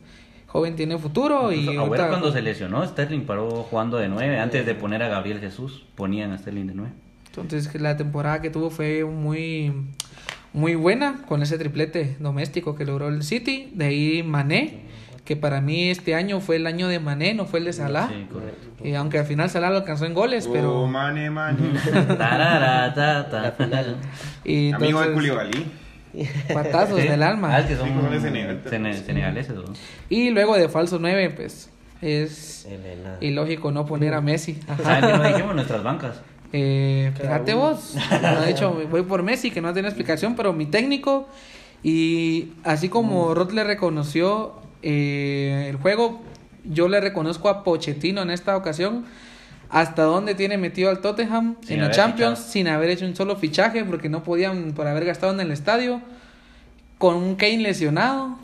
joven 0.46 0.76
tiene 0.76 0.96
futuro 0.96 1.52
y 1.52 1.56
Incluso 1.60 1.80
Agüero 1.82 2.04
ahorita- 2.04 2.08
cuando 2.08 2.32
se 2.32 2.40
lesionó, 2.40 2.86
Sterling 2.86 3.22
paró 3.26 3.50
jugando 3.64 3.98
de 3.98 4.08
9. 4.08 4.38
Antes 4.38 4.64
de 4.64 4.74
poner 4.74 5.02
a 5.02 5.08
Gabriel 5.08 5.40
Jesús, 5.40 5.84
ponían 5.96 6.32
a 6.32 6.38
Sterling 6.38 6.66
de 6.68 6.74
9. 6.74 6.92
Entonces 7.26 7.68
que 7.68 7.78
la 7.78 7.96
temporada 7.98 8.40
que 8.40 8.48
tuvo 8.48 8.70
fue 8.70 9.04
muy 9.04 9.72
muy 10.54 10.74
buena 10.74 11.22
con 11.28 11.42
ese 11.42 11.58
triplete 11.58 12.16
doméstico 12.18 12.76
que 12.76 12.86
logró 12.86 13.08
el 13.08 13.22
City. 13.24 13.70
De 13.74 13.84
ahí 13.86 14.22
Mané, 14.22 14.84
que 15.26 15.36
para 15.36 15.60
mí 15.60 15.90
este 15.90 16.14
año 16.14 16.40
fue 16.40 16.56
el 16.56 16.66
año 16.66 16.88
de 16.88 16.98
Mané, 17.00 17.34
no 17.34 17.44
fue 17.44 17.58
el 17.58 17.66
de 17.66 17.72
Salah. 17.74 18.08
Sí, 18.08 18.26
correcto. 18.32 18.66
Y 18.86 18.94
aunque 18.94 19.18
al 19.18 19.26
final 19.26 19.50
Salah 19.50 19.68
lo 19.70 19.76
alcanzó 19.78 20.06
en 20.06 20.14
goles, 20.14 20.46
Oh, 20.48 20.52
pero 20.52 20.86
mane, 20.86 21.28
mane. 21.30 21.58
Tarara, 22.18 22.94
ta, 22.94 23.28
ta. 23.28 23.54
Amigo 24.74 25.00
de 25.00 25.12
Koulibaly. 25.12 25.66
patazos 26.54 26.96
del 26.96 27.22
Ah, 27.24 27.28
alma. 27.30 27.58
es 27.58 27.66
que 27.66 27.76
son 27.76 27.88
Sí, 27.88 27.94
como 27.94 28.08
de 28.08 28.20
Senegal. 28.20 28.62
sene- 28.70 28.94
senegaleses, 28.94 29.54
¿no? 29.54 29.64
Y 30.08 30.30
luego 30.30 30.56
de 30.56 30.68
falso 30.68 30.98
9, 31.00 31.30
pues 31.30 31.70
es 32.00 32.64
Elena. 32.66 33.16
ilógico 33.20 33.72
no 33.72 33.84
poner 33.84 34.14
a 34.14 34.20
Messi. 34.20 34.60
Ajá. 34.68 34.82
¿Saben 34.82 35.10
qué 35.10 35.18
no 35.18 35.28
dijimos? 35.28 35.54
Nuestras 35.54 35.82
bancas. 35.82 36.20
Eh, 36.52 37.10
fíjate 37.20 37.54
vos, 37.54 37.96
no 38.22 38.44
he 38.44 38.46
dicho, 38.48 38.80
voy 38.88 39.02
por 39.02 39.22
Messi, 39.24 39.50
que 39.50 39.60
no 39.60 39.72
tiene 39.72 39.88
explicación, 39.88 40.36
pero 40.36 40.52
mi 40.52 40.66
técnico, 40.66 41.28
y 41.82 42.52
así 42.62 42.88
como 42.88 43.34
Rod 43.34 43.50
le 43.52 43.64
reconoció 43.64 44.54
eh, 44.82 45.66
el 45.70 45.76
juego, 45.76 46.22
yo 46.64 46.88
le 46.88 47.00
reconozco 47.00 47.48
a 47.48 47.64
Pochettino 47.64 48.22
en 48.22 48.30
esta 48.30 48.56
ocasión, 48.56 49.04
hasta 49.68 50.02
dónde 50.02 50.34
tiene 50.34 50.58
metido 50.58 50.90
al 50.90 51.00
Tottenham 51.00 51.56
Sin 51.62 51.76
en 51.80 51.84
la 51.88 51.90
Champions, 51.90 52.38
fichado. 52.38 52.52
sin 52.52 52.68
haber 52.68 52.90
hecho 52.90 53.04
un 53.06 53.16
solo 53.16 53.36
fichaje, 53.36 53.84
porque 53.84 54.08
no 54.08 54.22
podían 54.22 54.72
por 54.72 54.86
haber 54.86 55.04
gastado 55.04 55.32
en 55.32 55.40
el 55.40 55.50
estadio, 55.50 56.00
con 56.98 57.16
un 57.16 57.34
Kane 57.36 57.58
lesionado, 57.58 58.38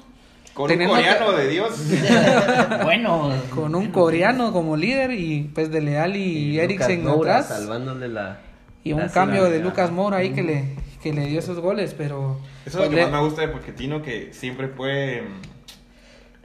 Con 0.53 0.69
Teniendo 0.69 0.95
un 0.95 1.01
coreano 1.01 1.31
que- 1.35 1.43
de 1.43 1.49
Dios. 1.49 1.71
Bueno, 2.83 3.33
con 3.55 3.75
un 3.75 3.91
coreano 3.91 4.53
como 4.53 4.77
líder, 4.77 5.13
y 5.13 5.45
pues 5.55 5.71
de 5.71 5.81
Leal 5.81 6.15
y, 6.17 6.59
Eriksen 6.59 7.05
Moura 7.05 7.39
atrás. 7.39 7.59
Salvándole 7.59 8.09
la. 8.09 8.39
Y 8.85 8.93
un 8.93 9.01
la 9.01 9.09
cambio 9.09 9.45
de. 9.45 9.61
Lucas 9.61 9.91
Moura 9.91 10.19
ahí 10.19 10.31
que 10.33 10.43
le, 10.43 10.65
que 11.03 11.13
le 11.15 11.27
dio 11.27 11.39
esos 11.39 11.59
goles, 11.61 11.95
pero... 11.97 12.39
Eso 12.67 12.79
es 12.81 12.85
lo 12.85 12.91
que 12.91 12.97
le- 12.97 13.03
más 13.05 13.13
me 13.13 13.21
gusta 13.21 13.41
de 13.43 13.49
Pochettino, 13.49 14.03
que 14.03 14.33
siempre 14.35 14.69
puede 14.69 15.23
mm, 15.23 15.27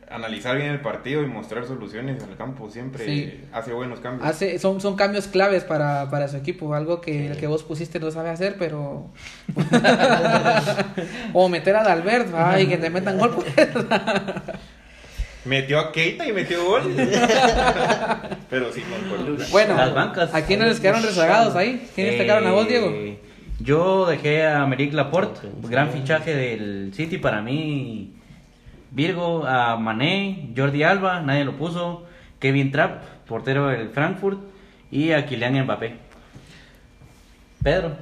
analizar 0.09 0.55
bien 0.57 0.69
el 0.69 0.79
partido 0.81 1.21
y 1.23 1.25
mostrar 1.27 1.65
soluciones 1.65 2.23
al 2.23 2.35
campo. 2.37 2.69
Siempre 2.69 3.05
Sí. 3.05 3.41
hace 3.51 3.73
buenos 3.73 3.99
cambios. 3.99 4.27
hace, 4.27 4.57
son, 4.59 4.79
son 4.81 4.95
cambios 4.95 5.27
claves 5.27 5.63
para, 5.63 6.09
para 6.09 6.27
su 6.27 6.37
equipo, 6.37 6.73
algo 6.73 7.01
que 7.01 7.27
el 7.31 7.37
que 7.37 7.47
vos 7.47 7.63
pusiste 7.63 7.99
no 7.99 8.09
sabe 8.11 8.29
hacer, 8.29 8.55
pero... 8.57 9.09
o 11.33 11.49
meter 11.49 11.75
a 11.75 11.83
Dalbert, 11.83 12.33
ay, 12.35 12.67
que 12.67 12.77
te 12.77 12.89
metan 12.89 13.17
gol. 13.17 13.31
pues. 13.35 13.47
Metió 15.45 15.79
a 15.79 15.91
Keita 15.93 16.27
y 16.27 16.33
metió 16.33 16.63
gol. 16.65 16.81
Pero 18.49 18.71
sí, 18.73 18.81
concuerdo. 18.81 19.37
bueno, 19.51 19.75
Las 19.75 19.93
bancas. 19.93 20.33
¿a 20.33 20.45
quiénes 20.45 20.67
les 20.67 20.79
quedaron 20.81 21.01
rezagados 21.03 21.55
ahí? 21.55 21.87
¿Quiénes 21.95 22.15
Eh, 22.15 22.17
destacaron 22.17 22.47
a 22.49 22.51
vos, 22.51 22.67
Diego? 22.67 22.91
Yo 23.59 24.05
dejé 24.05 24.45
a 24.45 24.65
Meric 24.65 24.91
Laporte, 24.93 25.47
gran 25.63 25.89
fichaje 25.91 26.35
del 26.35 26.91
City 26.93 27.17
para 27.17 27.41
mí. 27.41 28.13
Virgo, 28.97 29.45
a 29.45 29.77
Mané, 29.77 30.49
Jordi 30.57 30.81
Alba, 30.81 31.21
nadie 31.21 31.45
lo 31.45 31.55
puso. 31.55 32.03
Kevin 32.39 32.71
Trapp, 32.71 33.03
portero 33.27 33.67
del 33.67 33.89
Frankfurt. 33.91 34.39
Y 34.89 35.11
a 35.11 35.25
Kylian 35.27 35.63
Mbappé. 35.65 35.97
Pedro, 37.63 37.95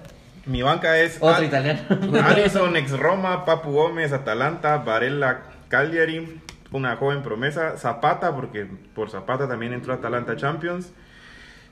Mi 0.45 0.61
banca 0.61 0.97
es 0.99 1.17
otro 1.17 1.35
Al- 1.35 1.43
italiano. 1.43 1.81
Alison, 2.23 2.75
ex 2.77 2.91
Roma, 2.97 3.43
Papu 3.45 3.71
Gómez, 3.71 4.13
Atalanta, 4.13 4.77
Varela, 4.77 5.41
Cagliari, 5.67 6.39
una 6.71 6.95
joven 6.95 7.23
promesa, 7.23 7.77
Zapata, 7.77 8.33
porque 8.35 8.65
por 8.93 9.09
Zapata 9.09 9.47
también 9.49 9.73
entró 9.73 9.93
a 9.93 9.97
Atalanta 9.97 10.35
Champions, 10.35 10.93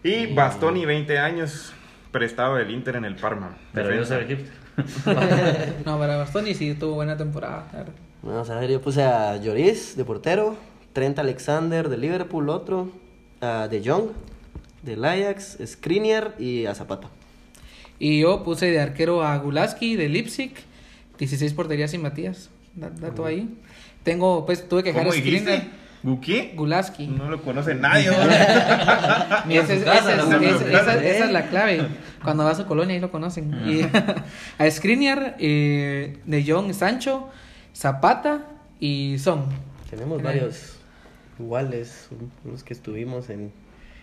y 0.04 0.34
Bastoni, 0.34 0.86
20 0.86 1.18
años, 1.20 1.72
prestado 2.12 2.56
del 2.56 2.72
Inter 2.72 2.96
en 2.98 3.06
el 3.06 3.16
Parma. 3.16 3.56
Pero 3.74 3.94
yo 3.96 4.04
soy 4.06 4.24
egipcio. 4.24 4.52
No, 5.86 5.98
para 6.00 6.18
Bastoni 6.18 6.56
sí 6.56 6.74
tuvo 6.74 6.96
buena 6.96 7.16
temporada. 7.16 7.68
claro. 7.72 7.92
Vamos 8.24 8.50
a 8.50 8.60
ver, 8.60 8.70
yo 8.72 8.82
puse 8.82 9.04
a 9.04 9.36
Lloris 9.38 9.96
de 9.98 10.06
portero, 10.06 10.56
Trent 10.94 11.20
Alexander 11.20 11.90
de 11.90 11.98
Liverpool, 11.98 12.50
otro, 12.50 12.90
a 13.42 13.68
De 13.68 13.82
Jong 13.86 14.10
del 14.82 15.04
Ajax, 15.06 15.58
Skriniar 15.66 16.36
y 16.40 16.66
a 16.66 16.76
Zapata. 16.76 17.10
Y 18.00 18.22
yo 18.22 18.44
puse 18.44 18.68
de 18.72 18.80
arquero 18.82 19.24
a 19.24 19.38
Gulaski 19.38 19.96
de 19.96 20.10
Leipzig, 20.10 20.54
16 21.18 21.54
porterías 21.54 21.94
y 21.94 21.98
Matías. 21.98 22.50
Da- 22.76 22.90
Dato 22.90 23.26
ahí. 23.26 23.50
Tengo, 24.04 24.46
pues 24.46 24.68
tuve 24.68 24.84
que 24.84 24.90
dejar 24.90 25.04
¿Cómo 25.06 25.14
a? 25.14 25.18
Skriniar. 25.18 25.64
¿Guki? 26.04 26.52
Gulaski. 26.56 27.08
No 27.08 27.30
lo 27.30 27.42
conoce 27.42 27.76
nadie. 27.76 28.08
¿no? 29.46 29.54
esa 29.54 29.74
es 31.02 31.32
la 31.32 31.48
clave. 31.48 31.88
Cuando 32.24 32.44
va 32.44 32.52
a 32.52 32.56
su 32.56 32.66
colonia 32.66 32.96
ahí 32.96 33.00
lo 33.02 33.10
conocen. 33.10 33.54
Y 33.66 33.82
a 34.62 34.70
Skriniar, 34.70 35.38
eh, 35.40 36.18
De 36.26 36.44
Jong, 36.46 36.74
Sancho, 36.74 37.30
Zapata 37.76 38.46
y 38.80 39.18
Son. 39.20 39.46
Tenemos 39.90 40.22
varios 40.22 40.78
iguales, 41.40 42.10
unos 42.46 42.64
que 42.64 42.74
estuvimos 42.74 43.30
en, 43.30 43.52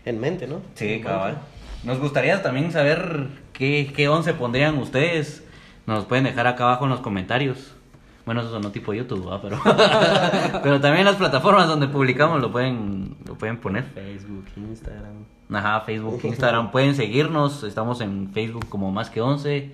en 0.04 0.20
mente, 0.20 0.46
¿no? 0.46 0.60
Sí, 0.74 1.00
cabal. 1.00 1.38
Nos 1.84 1.98
gustaría 1.98 2.42
también 2.42 2.72
saber 2.72 3.28
qué, 3.52 3.92
qué 3.94 4.08
once 4.08 4.34
pondrían 4.34 4.78
ustedes. 4.78 5.44
Nos 5.86 6.04
pueden 6.04 6.24
dejar 6.24 6.46
acá 6.46 6.64
abajo 6.64 6.84
en 6.84 6.90
los 6.90 7.00
comentarios. 7.00 7.74
Bueno, 8.26 8.42
eso 8.42 8.60
no 8.60 8.70
tipo 8.70 8.92
YouTube, 8.92 9.26
¿va? 9.26 9.40
pero 9.40 9.58
pero 10.62 10.80
también 10.80 11.04
las 11.04 11.16
plataformas 11.16 11.66
donde 11.66 11.88
publicamos 11.88 12.40
lo 12.40 12.52
pueden 12.52 13.16
lo 13.26 13.34
pueden 13.36 13.56
poner. 13.56 13.84
Facebook, 13.94 14.44
Instagram. 14.56 15.24
Ajá, 15.52 15.80
Facebook, 15.80 16.20
Instagram, 16.22 16.70
pueden 16.70 16.94
seguirnos. 16.94 17.64
Estamos 17.64 18.00
en 18.00 18.30
Facebook 18.32 18.68
como 18.68 18.92
más 18.92 19.10
que 19.10 19.20
11, 19.20 19.72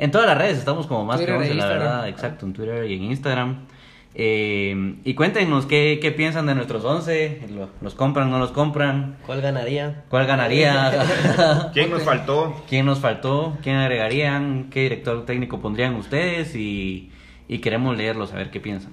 En 0.00 0.10
todas 0.10 0.26
las 0.26 0.38
redes 0.38 0.58
estamos 0.58 0.86
como 0.86 1.04
más 1.04 1.18
Twitter 1.18 1.38
que 1.38 1.46
e 1.46 1.50
11, 1.50 1.54
la 1.54 1.66
verdad, 1.66 2.08
exacto, 2.08 2.46
en 2.46 2.52
Twitter 2.54 2.90
y 2.90 2.94
en 2.94 3.02
Instagram. 3.04 3.66
Eh, 4.14 4.96
y 5.04 5.14
cuéntenos 5.14 5.66
qué, 5.66 5.98
qué 6.02 6.10
piensan 6.10 6.46
de 6.46 6.54
nuestros 6.56 6.84
11, 6.84 7.42
¿Lo- 7.54 7.68
los 7.80 7.94
compran, 7.94 8.28
no 8.30 8.38
los 8.40 8.50
compran, 8.50 9.18
¿Cuál 9.24 9.40
ganaría? 9.40 10.02
cuál 10.08 10.26
ganaría, 10.26 11.70
¿Quién 11.72 11.90
nos 11.90 12.02
faltó? 12.02 12.60
quién 12.68 12.86
nos 12.86 12.98
faltó, 12.98 13.56
quién 13.62 13.76
agregarían, 13.76 14.68
qué 14.70 14.80
director 14.80 15.24
técnico 15.26 15.60
pondrían 15.60 15.94
ustedes 15.94 16.56
y, 16.56 17.12
y 17.46 17.58
queremos 17.58 17.96
leerlos 17.96 18.32
a 18.32 18.36
ver 18.36 18.50
qué 18.50 18.58
piensan. 18.58 18.92